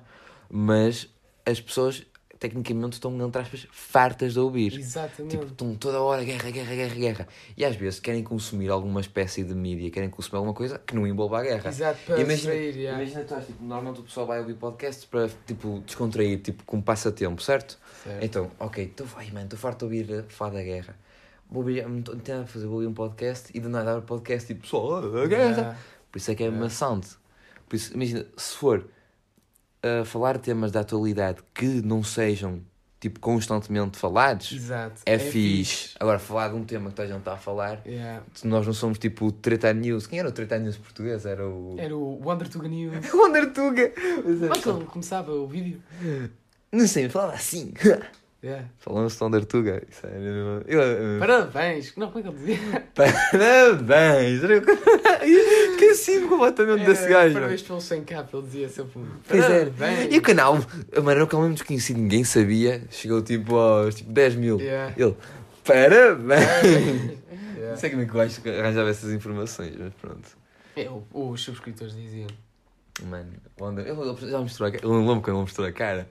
Mas 0.49 1.09
as 1.45 1.59
pessoas, 1.59 2.05
tecnicamente, 2.43 2.93
estão, 2.93 3.15
entre 3.25 3.41
aspas, 3.41 3.65
fartas 3.71 4.33
de 4.33 4.39
ouvir. 4.39 4.77
Exatamente. 4.77 5.31
Tipo, 5.31 5.45
estão 5.45 5.75
toda 5.75 6.01
hora 6.01 6.23
guerra, 6.25 6.51
guerra, 6.51 6.75
guerra, 6.75 6.95
guerra. 6.95 7.27
E 7.55 7.63
às 7.63 7.75
vezes 7.77 8.01
querem 8.01 8.21
consumir 8.21 8.69
alguma 8.69 8.99
espécie 8.99 9.45
de 9.45 9.55
mídia, 9.55 9.89
querem 9.89 10.09
consumir 10.09 10.37
alguma 10.37 10.53
coisa 10.53 10.77
que 10.77 10.93
não 10.93 11.07
envolva 11.07 11.39
a 11.39 11.43
guerra. 11.43 11.69
Exato, 11.69 11.99
para 12.05 12.15
Imagina, 12.15 12.35
distrair, 12.35 12.75
yeah. 12.75 13.01
imagina 13.01 13.23
tu, 13.23 13.45
tipo, 13.45 13.63
normalmente 13.63 14.01
o 14.01 14.03
pessoal 14.03 14.27
vai 14.27 14.39
ouvir 14.39 14.55
podcasts 14.55 15.05
para 15.05 15.29
tipo, 15.47 15.81
descontrair, 15.85 16.41
tipo, 16.41 16.63
com 16.65 16.81
passatempo, 16.81 17.41
certo? 17.41 17.79
Certo. 18.03 18.23
Então, 18.25 18.51
ok, 18.59 18.83
estou 18.83 19.07
ai, 19.15 19.31
mano, 19.31 19.45
estou 19.45 19.57
farto 19.57 19.87
de 19.87 19.99
ouvir 20.01 20.25
falar 20.27 20.51
da 20.51 20.63
guerra. 20.63 20.97
Vou 21.49 21.61
ouvir, 21.61 21.87
não 21.87 21.99
estou 21.99 22.41
a 22.41 22.45
fazer, 22.45 22.67
vou 22.67 22.81
um 22.81 22.93
podcast 22.93 23.49
e 23.53 23.59
do 23.61 23.69
nada 23.69 23.99
o 23.99 24.01
podcast 24.01 24.53
tipo, 24.53 24.67
só 24.67 24.97
a 24.97 25.27
guerra. 25.27 25.61
Yeah. 25.61 25.77
Por 26.11 26.17
isso 26.17 26.31
é 26.31 26.35
que 26.35 26.43
é 26.43 26.47
Yeah. 26.47 26.61
maçante. 26.61 27.09
Por 27.69 27.77
isso, 27.77 27.93
imagina, 27.93 28.25
se 28.35 28.57
for 28.57 28.85
a 29.83 30.05
falar 30.05 30.37
temas 30.37 30.71
da 30.71 30.79
atualidade 30.81 31.39
que 31.53 31.65
não 31.65 32.01
sejam, 32.03 32.61
tipo, 32.99 33.19
constantemente 33.19 33.97
falados, 33.97 34.51
Exato. 34.51 35.01
é, 35.05 35.19
fixe. 35.19 35.89
Agora, 35.99 36.17
falar 36.19 36.49
de 36.49 36.55
um 36.55 36.63
tema 36.63 36.89
que 36.91 37.01
a 37.01 37.05
gente 37.05 37.17
está 37.19 37.33
a 37.33 37.37
falar, 37.37 37.81
Yeah. 37.85 38.23
nós 38.45 38.65
não 38.65 38.73
somos 38.73 38.97
tipo 38.97 39.25
o 39.25 39.31
Treta 39.31 39.73
News. 39.73 40.07
Quem 40.07 40.19
era 40.19 40.29
o 40.29 40.31
Treta 40.31 40.57
News 40.57 40.77
português? 40.77 41.25
Era 41.25 41.45
o... 41.47 41.75
Era 41.77 41.95
o 41.95 42.21
Wonder 42.25 42.47
Tuga 42.47 42.67
News. 42.69 43.13
o 43.13 43.17
Wonder 43.21 43.51
Tuga. 43.51 43.89
Como 43.89 44.45
é 44.45 44.49
que 44.59 44.69
ele 44.69 44.85
começava 44.85 45.31
o 45.33 45.47
vídeo? 45.47 45.81
Não 46.71 46.87
sei, 46.87 47.09
falava 47.09 47.33
assim. 47.33 47.73
Yeah. 48.45 48.67
Falamos 48.77 49.15
de 49.15 49.23
Wonder 49.23 49.45
Tuga. 49.45 49.81
Isso 49.89 50.05
é... 50.05 50.17
Eu, 50.67 50.81
eu, 50.81 51.17
Parabéns! 51.21 51.95
Não, 51.95 52.11
como 52.11 52.19
é 52.19 52.23
que 52.23 52.27
ele 52.27 52.57
dizia? 52.57 52.87
Parabéns! 52.93 54.41
Esqueci-me 55.91 56.27
completamente 56.27 56.85
desse 56.85 57.07
gajo. 57.07 57.31
É, 57.31 57.33
Parabéns 57.33 57.61
pelo 57.61 57.79
100k, 57.79 58.25
ele 58.33 58.41
dizia 58.43 58.69
sempre 58.69 59.01
Pois 59.27 59.43
é. 59.43 59.65
Parabéns! 59.65 60.13
E 60.13 60.17
o 60.17 60.21
canal, 60.21 60.53
mano, 60.55 61.11
era 61.11 61.23
um 61.23 61.27
canal 61.27 61.43
mesmo 61.43 61.55
desconhecido, 61.55 61.97
ninguém 61.97 62.23
sabia. 62.23 62.83
Chegou 62.89 63.21
tipo 63.21 63.55
aos 63.55 63.95
tipo, 63.95 64.11
10 64.11 64.35
mil. 64.35 64.59
Yeah. 64.59 64.93
Ele, 64.97 65.15
parabéns! 65.63 67.23
Yeah. 67.63 67.71
Não 67.75 67.77
sei 67.79 67.89
como 67.91 68.01
é 68.01 68.05
que 68.05 68.11
o 68.11 68.15
gajo 68.15 68.41
arranjava 68.59 68.89
essas 68.89 69.13
informações, 69.13 69.73
mas 69.79 69.93
pronto. 69.93 70.27
É, 70.75 70.89
os 71.13 71.41
subscritores 71.41 71.95
diziam. 71.95 72.27
Mano, 73.05 73.31
o 73.57 73.63
Wonder, 73.63 73.87
ele, 73.87 74.01
ele 74.01 74.31
já 74.31 74.39
mostrou 74.39 74.67
a 74.67 74.71
cara. 74.71 74.83
Eu 74.85 74.89
não 74.91 74.99
lembro 75.07 75.21
quando 75.21 75.37
ele 75.37 75.41
mostrou 75.43 75.65
a 75.65 75.71
cara. 75.71 76.09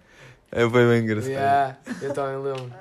É, 0.51 0.69
foi 0.69 0.87
bem 0.89 1.03
engraçado. 1.03 1.31
Yeah, 1.31 1.79
eu 2.01 2.15
também 2.15 2.37
lembro. 2.43 2.73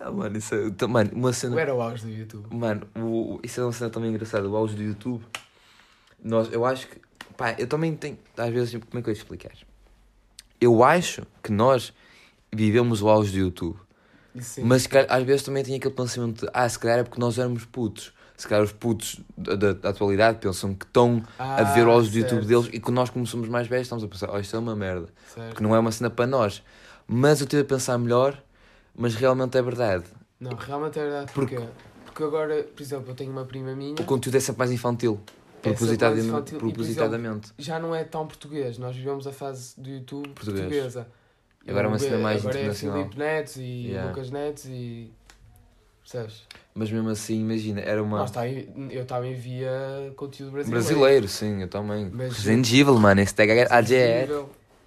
Ah, 0.00 0.10
mano, 0.10 0.36
isso 0.36 0.52
é, 0.54 0.86
mano, 0.88 1.10
uma 1.12 1.32
cena. 1.32 1.60
Era 1.60 1.72
o 1.74 1.80
auge 1.80 2.04
do 2.06 2.10
YouTube. 2.10 2.46
Mano, 2.56 2.86
o- 2.96 3.38
isso 3.44 3.60
é 3.60 3.64
uma 3.64 3.72
cena 3.72 3.88
também 3.90 4.10
engraçada. 4.10 4.48
O 4.48 4.56
auge 4.56 4.74
do 4.74 4.82
YouTube. 4.82 5.24
Nós, 6.22 6.52
eu 6.52 6.64
acho 6.64 6.86
que. 6.88 7.00
Pá, 7.36 7.54
eu 7.58 7.66
também 7.66 7.94
tenho. 7.94 8.18
Às 8.36 8.50
vezes, 8.52 8.70
tipo, 8.70 8.86
como 8.86 8.98
é 8.98 9.02
que 9.02 9.08
eu 9.10 9.12
ia 9.14 9.18
explicar? 9.18 9.52
Eu 10.60 10.82
acho 10.82 11.22
que 11.42 11.52
nós 11.52 11.92
vivemos 12.52 13.00
o 13.02 13.08
auge 13.08 13.32
do 13.32 13.38
YouTube. 13.38 13.78
Sim. 14.40 14.62
Mas 14.64 14.86
calhar, 14.86 15.06
às 15.10 15.22
vezes 15.24 15.42
também 15.42 15.62
tinha 15.62 15.76
aquele 15.76 15.94
pensamento 15.94 16.44
de. 16.44 16.50
Ah, 16.52 16.68
se 16.68 16.78
calhar 16.78 16.98
é 16.98 17.02
porque 17.04 17.20
nós 17.20 17.38
éramos 17.38 17.64
putos. 17.64 18.12
Se 18.36 18.46
calhar 18.46 18.62
os 18.64 18.72
putos 18.72 19.20
da, 19.36 19.56
da- 19.56 19.72
da 19.72 19.88
atualidade 19.88 20.38
pensam 20.38 20.72
que 20.72 20.84
estão 20.86 21.24
a 21.38 21.62
ver 21.74 21.84
o 21.86 21.90
Ah, 21.90 21.94
auge 21.94 22.10
do 22.10 22.18
YouTube 22.18 22.46
deles 22.46 22.68
e 22.72 22.78
que 22.78 22.90
nós, 22.92 23.10
como 23.10 23.26
somos 23.26 23.48
mais 23.48 23.66
velhos, 23.66 23.86
estamos 23.86 24.04
a 24.04 24.08
pensar: 24.08 24.30
oh, 24.32 24.38
isto 24.38 24.54
é 24.54 24.58
uma 24.58 24.76
merda. 24.76 25.08
certo. 25.34 25.48
Porque 25.50 25.62
não 25.62 25.74
é 25.74 25.78
uma 25.78 25.90
cena 25.90 26.08
para 26.10 26.26
nós. 26.26 26.62
Mas 27.06 27.40
eu 27.40 27.46
tive 27.48 27.62
a 27.62 27.64
pensar 27.64 27.98
melhor, 27.98 28.40
mas 28.94 29.14
realmente 29.14 29.56
é 29.58 29.62
verdade. 29.62 30.04
Não, 30.38 30.52
realmente 30.54 30.98
é 30.98 31.02
verdade. 31.02 31.32
Porque- 31.32 31.56
Porque, 31.56 31.72
porque 32.04 32.22
agora, 32.22 32.62
por 32.62 32.80
exemplo, 32.82 33.10
eu 33.10 33.14
tenho 33.16 33.32
uma 33.32 33.44
prima 33.44 33.74
minha, 33.74 33.94
O 34.00 34.04
conteúdo 34.04 34.36
é 34.36 34.40
sempre 34.40 34.58
mais 34.60 34.70
infantil. 34.70 35.20
É 35.58 35.60
Propositadamente. 35.70 36.28
E, 36.30 36.58
por 36.58 36.58
propositadamente. 36.58 37.52
já 37.58 37.78
não 37.78 37.94
é 37.94 38.04
tão 38.04 38.26
português. 38.26 38.78
Nós 38.78 38.94
vivemos 38.94 39.26
a 39.26 39.32
fase 39.32 39.78
do 39.80 39.88
YouTube 39.90 40.28
Português. 40.28 40.60
portuguesa. 40.62 41.08
Agora 41.66 41.86
é 41.86 41.88
uma 41.88 41.98
cena 41.98 42.18
mais 42.18 42.40
agora 42.40 42.56
internacional. 42.58 42.96
é 42.96 43.02
Filipe 43.02 43.18
Netos 43.18 43.56
e 43.56 43.86
Yeah. 43.88 44.08
Lucas 44.08 44.30
Netos 44.30 44.64
e. 44.66 45.10
Percebes? 46.02 46.42
Mas 46.74 46.90
mesmo 46.90 47.08
assim, 47.10 47.40
imagina, 47.40 47.80
era 47.80 48.02
uma. 48.02 48.18
Nós 48.18 48.30
tá 48.30 48.48
eu 48.48 49.04
também 49.04 49.34
via 49.34 50.12
conteúdo 50.16 50.52
brasileiro. 50.52 50.84
Brasileiro, 50.86 51.28
sim, 51.28 51.60
eu 51.60 51.68
também. 51.68 52.08
Mas- 52.10 52.34
Resident 52.34 52.72
Evil, 52.72 52.98
mano, 52.98 53.20
esse 53.20 53.34
tag 53.34 53.50
é 53.50 53.66
AGR. 53.70 54.46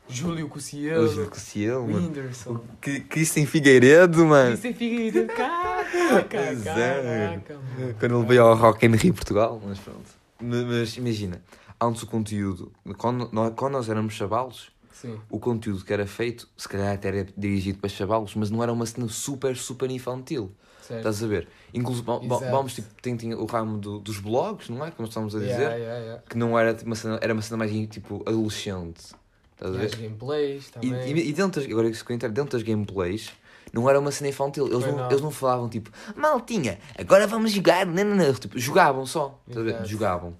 Júlio 0.10 0.50
Cossielo. 0.50 1.08
Júlio 1.08 1.30
Cossielo, 1.30 1.88
mano. 1.88 2.08
Whindersson. 2.08 2.54
O 2.56 3.46
Figueiredo, 3.46 4.26
mano. 4.26 4.54
É 4.56 4.58
Figueiredo. 4.58 5.28
Caraca, 5.34 6.38
é. 6.38 6.56
caraca, 6.56 7.54
mano. 7.54 7.96
Quando 8.00 8.18
ele 8.18 8.26
veio 8.28 8.44
ao 8.44 8.56
Rock 8.56 8.86
in 8.86 8.96
Rio 8.96 9.14
Portugal, 9.14 9.62
mas 9.66 9.78
pronto. 9.80 10.21
Mas, 10.42 10.98
imagina, 10.98 11.42
antes 11.80 12.04
o 12.04 12.08
conteúdo, 12.08 12.72
quando 12.98 13.30
nós, 13.32 13.54
quando 13.56 13.74
nós 13.74 13.90
éramos 13.90 14.14
chavalos, 14.14 14.72
Sim. 14.92 15.20
o 15.30 15.40
conteúdo 15.40 15.84
que 15.84 15.94
era 15.94 16.06
feito, 16.06 16.48
se 16.58 16.68
calhar 16.68 16.94
até 16.94 17.08
era 17.10 17.28
dirigido 17.38 17.80
para 17.80 17.90
chavalos, 17.90 18.36
mas 18.36 18.50
não 18.50 18.62
era 18.62 18.72
uma 18.72 18.86
cena 18.86 19.08
super, 19.08 19.56
super 19.56 19.90
infantil. 19.90 20.52
Certo. 20.82 20.98
Estás 21.00 21.24
a 21.24 21.28
ver? 21.28 21.48
Inclusive, 21.74 22.06
vamos, 22.28 22.74
tipo, 22.74 22.88
tem, 23.02 23.16
tinha 23.16 23.38
o 23.38 23.46
ramo 23.46 23.78
do- 23.78 24.00
dos 24.00 24.20
blogs, 24.20 24.68
não 24.70 24.86
é? 24.86 24.92
Como 24.92 25.08
estamos 25.08 25.36
a 25.36 25.40
dizer. 25.40 25.52
Yeah, 25.60 25.76
yeah, 25.76 26.00
yeah. 26.04 26.24
Que 26.28 26.38
não 26.38 26.58
era 26.58 26.74
tipo, 26.74 26.88
uma 26.88 26.96
cena, 26.96 27.20
era 27.22 27.34
uma 27.34 27.42
cena 27.42 27.58
mais 27.58 27.72
tipo 27.88 28.24
adolescente. 28.26 29.14
Estás 29.54 29.76
a 29.76 29.78
E 29.82 29.86
as 29.86 29.94
ver? 29.94 30.02
gameplays 30.02 30.68
E, 30.68 30.72
também. 30.72 31.16
e, 31.18 31.30
e 31.30 31.34
dentro, 31.34 31.62
das- 31.62 31.72
agora 31.72 31.92
que 31.92 32.14
entendo, 32.14 32.34
dentro 32.34 32.58
das 32.58 32.64
gameplays, 32.64 33.32
não 33.74 33.90
era 33.90 34.00
uma 34.00 34.12
cena 34.12 34.30
infantil. 34.30 34.68
Eles 34.68 34.86
não, 34.86 34.98
não. 34.98 35.10
eles 35.10 35.22
não 35.22 35.32
falavam 35.32 35.70
tipo, 35.70 35.90
maltinha, 36.16 36.80
agora 36.98 37.26
vamos 37.28 37.52
jogar. 37.52 37.86
Não, 37.86 38.04
não, 38.04 38.16
não. 38.16 38.34
Tipo, 38.34 38.58
jogavam 38.60 39.06
só. 39.06 39.40
Ver? 39.48 39.68
Exato. 39.68 39.86
Jogavam. 39.88 40.36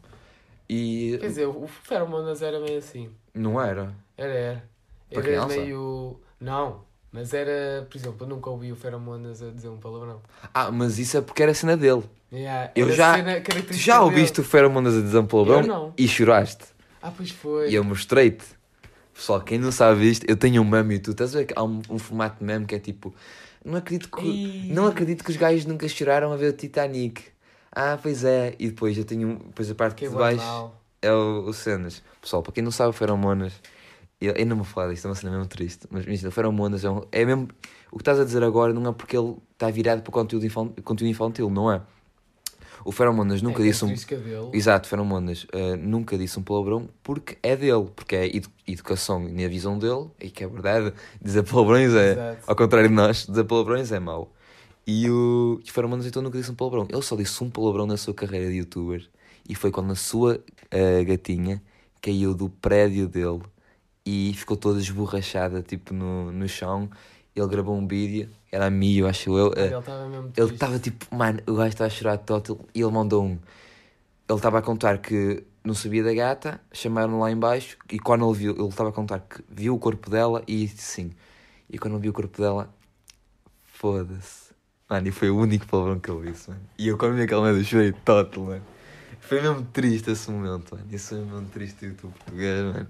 E 0.70 1.18
Quer 1.20 1.28
dizer, 1.28 1.46
o 1.48 1.68
Feromonas 1.84 2.42
era 2.42 2.60
meio 2.60 2.78
assim. 2.78 3.10
não 3.34 3.62
era. 3.62 3.94
Era, 4.18 4.34
era. 4.34 4.64
Para 5.10 5.20
Era 5.20 5.24
criança? 5.28 5.48
meio. 5.60 6.20
Não, 6.40 6.82
mas 7.12 7.34
era, 7.34 7.86
por 7.90 7.98
exemplo, 7.98 8.18
eu 8.26 8.28
nunca 8.30 8.50
ouvi 8.50 8.72
o 8.72 8.76
Feromonas 8.76 9.42
a 9.44 9.50
dizer 9.52 9.68
um 9.70 9.78
palavrão. 9.78 10.22
Ah, 10.54 10.72
mas 10.72 10.98
isso 10.98 11.18
é 11.18 11.22
porque 11.22 11.44
era 11.44 11.52
a 11.52 11.56
cena 11.56 11.76
dele. 11.76 12.04
Yeah, 12.32 12.72
Eu 12.76 12.90
já- 12.94 13.16
Tu 13.68 13.74
já 13.74 14.02
ouviste 14.02 14.38
dele. 14.38 14.48
o 14.48 14.50
Feromonas 14.50 14.96
a 14.98 15.02
dizer 15.02 15.18
um 15.20 15.26
palavrão 15.26 15.62
não. 15.64 15.94
e 15.98 16.08
choraste. 16.08 16.64
Ah, 17.02 17.12
pois 17.16 17.30
foi. 17.32 17.70
E 17.70 17.76
eu 17.76 17.84
mostrei-te. 17.84 18.46
Pessoal, 19.22 19.40
quem 19.42 19.60
não 19.60 19.72
sabe 19.72 20.10
isto, 20.10 20.26
eu 20.28 20.36
tenho 20.36 20.64
um 20.64 20.66
meme 20.66 20.96
e 20.96 21.00
tu 21.00 21.12
estás 21.12 21.36
a 21.36 21.40
ver 21.40 21.46
que 21.46 21.54
há 21.56 21.64
um, 21.64 21.80
um 21.92 22.00
formato 22.00 22.40
de 22.40 22.44
meme 22.44 22.66
que 22.66 22.74
é 22.74 22.80
tipo. 22.80 23.14
Não 23.64 23.78
acredito 23.78 24.10
que, 24.10 24.68
não 24.74 24.88
acredito 24.88 25.24
que 25.24 25.30
os 25.30 25.38
gajos 25.38 25.64
nunca 25.68 25.88
choraram 25.88 26.34
a 26.34 26.36
ver 26.36 26.50
o 26.52 26.54
Titanic. 26.58 27.26
Ah, 27.72 28.00
pois 28.02 28.24
é. 28.24 28.56
E 28.58 28.70
depois 28.70 28.98
eu 28.98 29.06
tenho. 29.06 29.36
Depois 29.38 29.70
a 29.70 29.76
parte 29.76 29.98
Que 29.98 30.10
de 30.10 30.16
baixo 30.16 30.40
banal. 30.40 30.76
é 31.04 31.14
o, 31.14 31.44
o 31.46 31.54
cenas. 31.54 32.02
Pessoal, 32.20 32.42
para 32.42 32.52
quem 32.52 32.64
não 32.64 32.72
sabe, 32.72 32.90
o 32.90 32.94
Feromonas. 32.94 33.54
Eu, 34.20 34.34
eu 34.34 34.46
não 34.48 34.56
vou 34.56 34.66
falar 34.66 34.90
disto, 34.92 35.06
é 35.06 35.10
uma 35.10 35.16
cena 35.16 35.34
mesmo 35.34 35.46
triste. 35.46 35.86
Mas 35.92 36.04
imagina, 36.04 36.30
o 36.30 36.32
Feromonas 36.32 36.84
é, 36.84 36.90
um, 36.90 37.04
é 37.12 37.24
mesmo. 37.24 37.48
O 37.92 37.98
que 37.98 38.02
estás 38.02 38.20
a 38.20 38.26
dizer 38.26 38.44
agora 38.44 38.74
não 38.74 38.90
é 38.90 38.92
porque 38.92 39.16
ele 39.16 39.36
está 39.54 39.70
virado 39.70 40.02
para 40.02 40.12
conteúdo, 40.12 40.48
infan- 40.48 40.70
conteúdo 40.84 41.12
infantil, 41.12 41.48
não 41.52 41.72
é? 41.72 41.80
O 42.84 42.92
Feromonas 42.92 43.42
nunca 43.42 43.62
é 43.62 43.66
disse 43.66 43.86
um. 43.86 43.90
dele. 43.90 44.50
Exato, 44.54 44.88
Feromonas 44.88 45.44
uh, 45.46 45.78
nunca 45.78 46.18
disse 46.18 46.40
um 46.40 46.44
palavrão 46.44 46.90
porque 47.04 47.38
é 47.44 47.56
dele, 47.56 47.88
porque 47.96 48.16
é 48.16 48.36
edu- 48.36 48.50
educação 48.68 49.28
e 49.28 49.32
na 49.32 49.48
visão 49.48 49.78
dele, 49.78 50.08
e 50.20 50.30
que 50.30 50.44
é 50.44 50.48
verdade, 50.48 50.94
dizer 51.22 51.44
palavrões 51.44 51.94
é, 51.94 52.12
Exato. 52.12 52.44
ao 52.48 52.56
contrário 52.56 52.90
de 52.90 52.96
nós, 52.96 53.26
dizer 53.28 53.44
palavrões 53.44 53.92
é 53.92 54.00
mau. 54.00 54.32
E 54.86 55.10
o 55.10 55.60
e 55.64 55.70
o 55.70 55.74
Feromonas 55.74 56.06
então 56.06 56.22
nunca 56.22 56.38
disse 56.38 56.52
um 56.52 56.56
palavrão. 56.56 56.88
Ele 56.90 57.02
só 57.02 57.16
disse 57.16 57.44
um 57.44 57.50
palavrão 57.50 57.86
na 57.86 57.98
sua 57.98 58.14
carreira 58.14 58.50
de 58.50 58.58
youtuber 58.58 59.08
e 59.48 59.54
foi 59.56 59.72
quando 59.72 59.92
a 59.92 59.96
sua 59.96 60.36
uh, 60.36 61.06
gatinha 61.06 61.62
caiu 62.02 62.34
do 62.34 62.50
prédio 62.50 63.08
dele 63.08 63.42
e 64.06 64.34
ficou 64.36 64.58
toda 64.58 64.80
esborrachada 64.80 65.62
tipo 65.62 65.94
no, 65.94 66.32
no 66.32 66.48
chão. 66.48 66.90
Ele 67.36 67.48
gravou 67.48 67.76
um 67.78 67.88
vídeo, 67.88 68.30
era 68.52 68.66
a 68.66 68.70
Mio, 68.70 69.08
acho 69.08 69.38
eu. 69.38 69.48
uh, 69.48 69.54
Ele 69.58 69.76
estava 69.78 70.08
mesmo 70.08 70.32
ele 70.36 70.54
estava 70.54 70.80
tipo, 70.80 71.16
mano, 71.16 71.40
o 71.48 71.54
gajo 71.56 71.70
estava 71.70 71.88
a 71.88 71.90
chorar 71.90 72.18
total 72.18 72.60
e 72.76 72.82
ele 72.82 72.92
mandou 72.92 73.24
um. 73.24 73.40
Ele 74.30 74.38
estava 74.38 74.60
a 74.60 74.62
contar 74.62 74.98
que 74.98 75.44
não 75.64 75.74
sabia 75.74 76.04
da 76.04 76.14
gata, 76.14 76.60
chamaram 76.74 77.20
lá 77.20 77.32
em 77.32 77.38
baixo 77.38 77.78
e 77.90 78.00
quando 78.00 78.28
ele 78.30 78.38
viu, 78.38 78.52
ele 78.58 78.68
estava 78.68 78.90
a 78.90 78.92
contar 78.94 79.20
que 79.20 79.42
viu 79.50 79.76
o 79.76 79.80
corpo 79.80 80.10
dela 80.10 80.44
e 80.48 80.66
disse 80.66 80.82
sim. 80.82 81.12
E 81.70 81.78
quando 81.78 81.94
ele 81.94 82.02
viu 82.04 82.12
o 82.12 82.14
corpo 82.14 82.42
dela, 82.42 82.74
foda-se. 83.64 84.52
Mano, 84.90 85.08
e 85.08 85.12
foi 85.12 85.30
o 85.30 85.38
único 85.38 85.66
palavrão 85.68 86.00
que 86.00 86.12
ele 86.12 86.32
disse, 86.32 86.50
mano. 86.50 86.62
E 86.78 86.88
eu 86.90 86.98
quando 86.98 87.16
vi 87.16 87.22
aquela 87.22 87.44
merda, 87.44 87.60
eu 87.60 87.64
chorei 87.64 87.94
total, 87.94 88.44
mano. 88.44 88.64
Foi 89.22 89.42
mesmo 89.42 89.64
triste 89.72 90.12
esse 90.12 90.30
momento, 90.30 90.76
mano. 90.76 90.86
Isso 90.92 91.16
foi 91.16 91.24
mesmo 91.24 91.48
triste 91.50 91.80
do 91.80 91.86
YouTube 91.88 92.14
português, 92.14 92.64
mano. 92.74 92.88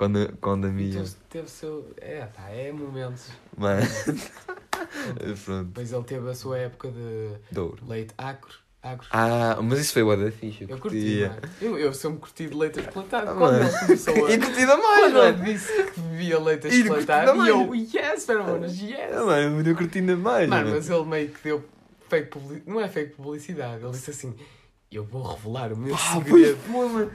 Quando, 0.00 0.32
quando 0.40 0.64
a 0.66 0.70
minha. 0.70 0.94
Teve, 1.00 1.10
teve 1.28 1.50
seu. 1.50 1.92
É, 2.00 2.24
pá, 2.24 2.48
é 2.48 2.72
momentos. 2.72 3.26
Mano. 3.54 3.82
Pronto, 5.44 5.64
Depois 5.64 5.92
ele 5.92 6.04
teve 6.04 6.30
a 6.30 6.34
sua 6.34 6.56
época 6.56 6.88
de 6.90 7.32
Douro. 7.52 7.84
leite 7.86 8.14
acro. 8.16 8.54
acro. 8.82 9.06
Ah, 9.12 9.58
mas 9.62 9.78
isso 9.78 9.92
foi 9.92 10.02
o 10.02 10.16
da 10.16 10.30
ficha. 10.32 10.64
eu 10.66 10.78
curti. 10.78 11.30
Eu, 11.60 11.78
eu 11.78 11.92
sempre 11.92 12.18
curti 12.18 12.46
de 12.48 12.54
leite 12.56 12.80
achocolatado. 12.80 13.30
Ah, 13.30 13.34
Quando 13.34 13.52
mano. 13.52 13.64
ele 13.68 13.78
começou 13.78 14.26
a. 14.26 14.30
E 14.32 14.38
curtida 14.38 14.76
mais, 14.78 15.00
Quando 15.02 15.12
mano. 15.16 15.42
ele 15.44 15.52
disse 15.52 15.82
que 15.92 16.00
bebia 16.00 16.40
leite 16.40 16.66
E 16.66 16.80
achocolatado, 16.80 17.44
e 17.44 17.48
eu, 17.50 17.74
yes, 17.74 18.24
feromonas, 18.24 18.80
yes. 18.80 19.12
Ah, 19.12 19.24
mano, 19.26 19.68
eu 19.68 19.76
curti 19.76 19.98
ainda 19.98 20.16
mais. 20.16 20.48
Mano, 20.48 20.62
mano. 20.64 20.76
mas 20.76 20.88
ele 20.88 21.04
meio 21.04 21.28
que 21.28 21.44
deu 21.44 21.62
fake 22.08 22.28
publicidade. 22.30 22.70
Não 22.70 22.80
é 22.80 22.88
fake 22.88 23.16
publicidade. 23.16 23.82
Ele 23.84 23.92
disse 23.92 24.10
assim: 24.12 24.34
Eu 24.92 25.04
vou 25.04 25.22
revelar 25.22 25.72
o 25.72 25.76
meu 25.76 25.94
Ah, 25.94 25.98
segredo. 25.98 26.58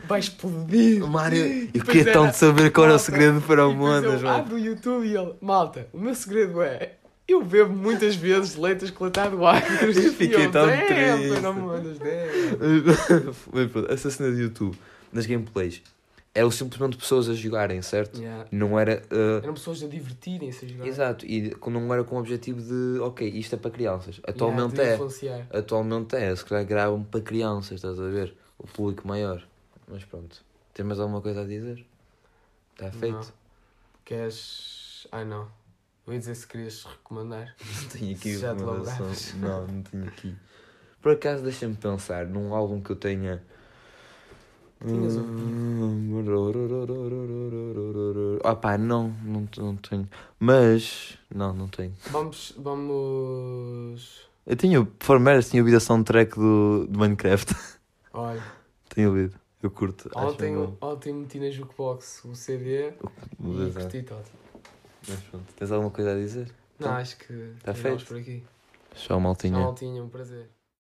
Vai 0.07 0.21
explodir. 0.21 1.05
Mário, 1.05 1.69
eu 1.73 1.83
queria 1.83 2.03
era- 2.03 2.13
tanto 2.13 2.33
saber 2.38 2.71
qual 2.71 2.85
era 2.85 2.95
o 2.95 2.99
segredo 2.99 3.41
para 3.41 3.67
o 3.67 3.73
Mondas, 3.75 4.21
eu 4.21 4.29
abro 4.29 4.55
o 4.55 4.59
YouTube 4.59 5.05
e 5.05 5.13
ele, 5.17 5.33
malta, 5.41 5.85
o 5.91 5.99
meu 5.99 6.15
segredo 6.15 6.61
é. 6.61 6.93
Eu 7.27 7.43
bebo 7.43 7.73
muitas 7.75 8.15
vezes 8.15 8.55
leitas 8.55 8.91
coletado 8.91 9.45
agres. 9.45 9.97
Eu 9.97 10.13
fiquei 10.13 10.47
tão 10.47 10.67
triste. 10.67 11.41
Não 11.41 11.53
me 11.53 11.61
mandas 11.63 11.97
pronto, 13.67 13.91
cena 14.11 14.31
de 14.33 14.43
YouTube, 14.43 14.77
nas 15.11 15.25
gameplays, 15.25 15.81
eram 16.35 16.51
simplesmente 16.51 16.97
pessoas 16.97 17.29
a 17.29 17.33
jogarem, 17.33 17.81
certo? 17.81 18.19
Yeah. 18.19 18.45
Não 18.51 18.77
era. 18.77 19.01
uh, 19.09 19.41
Eram 19.41 19.53
pessoas 19.53 19.81
a 19.81 19.87
divertirem-se 19.87 20.65
a 20.65 20.67
jogar. 20.67 20.85
Exato, 20.85 21.25
e 21.25 21.55
não 21.67 21.91
era 21.93 22.03
com 22.03 22.17
o 22.17 22.19
objetivo 22.19 22.61
de, 22.61 22.99
ok, 22.99 23.27
isto 23.29 23.55
é 23.55 23.57
para 23.57 23.71
crianças. 23.71 24.17
Yeah, 24.17 24.31
Atualmente 24.31 24.75
de 24.75 24.81
é. 24.81 24.93
influenciar. 24.95 25.47
Atualmente 25.49 26.15
é, 26.17 26.35
se 26.35 26.43
calhar 26.45 26.65
gravam 26.65 27.03
para 27.03 27.21
crianças, 27.21 27.71
estás 27.71 27.97
a 27.99 28.07
ver? 28.09 28.35
O 28.59 28.67
público 28.67 29.07
maior. 29.07 29.41
Mas 29.87 30.03
pronto. 30.03 30.43
Tem 30.73 30.85
mais 30.85 30.99
alguma 30.99 31.21
coisa 31.21 31.41
a 31.41 31.45
dizer? 31.45 31.85
Está 32.73 32.91
feito? 32.91 33.15
Não. 33.15 33.25
Queres. 34.03 35.07
Ai 35.11 35.23
não. 35.23 35.47
Eu 36.05 36.13
ia 36.13 36.19
dizer 36.19 36.35
se 36.35 36.45
querias 36.45 36.83
recomendar. 36.83 37.55
Não 37.81 37.89
tenho 37.89 38.15
aqui 38.15 38.35
recomendação. 38.37 39.07
Não, 39.39 39.67
não 39.67 39.81
tenho 39.81 40.07
aqui. 40.07 40.35
Por 41.01 41.13
acaso, 41.13 41.43
deixa-me 41.43 41.75
pensar 41.75 42.27
num 42.27 42.53
álbum 42.53 42.79
que 42.81 42.91
eu 42.91 42.95
tenha. 42.95 43.41
Tinhas 44.83 45.15
Ah 48.43 48.55
pá, 48.55 48.77
não, 48.77 49.09
não, 49.23 49.47
não 49.57 49.75
tenho. 49.77 50.07
Mas. 50.39 51.17
Não, 51.33 51.53
não 51.53 51.67
tenho. 51.67 51.93
Vamos. 52.11 52.53
Vamos. 52.57 54.21
Eu 54.45 54.55
tinha, 54.55 54.83
por 54.85 55.19
meras, 55.19 55.49
tinha 55.49 55.61
ouvido 55.61 55.77
a 55.77 55.79
soundtrack 55.79 56.35
do, 56.35 56.85
do 56.88 56.99
Minecraft. 56.99 57.55
Olha, 58.13 58.43
tenho 58.89 59.09
ouvido. 59.09 59.35
Eu 59.63 59.71
curto. 59.71 60.09
ontem, 60.15 60.55
ontem 60.79 61.13
meti 61.13 61.39
na 61.39 61.49
Jukebox 61.49 62.23
o 62.25 62.35
CD 62.35 62.89
e 62.89 63.71
curti 63.73 64.03
todo. 64.03 64.23
Mas 65.07 65.19
pronto. 65.21 65.45
Tens 65.55 65.71
alguma 65.71 65.89
coisa 65.89 66.11
a 66.11 66.15
dizer? 66.15 66.45
Não, 66.79 66.88
Então, 66.88 66.91
acho 66.93 67.17
que 67.17 67.53
tá 67.63 67.73
terminamos 67.73 68.03
feito? 68.03 68.05
por 68.05 68.17
aqui. 68.17 68.43
Tchau, 68.93 69.19
maltinha. 69.19 69.57
Não 69.57 69.73
tinha 69.73 70.03
um 70.03 70.09
prazer. 70.09 70.47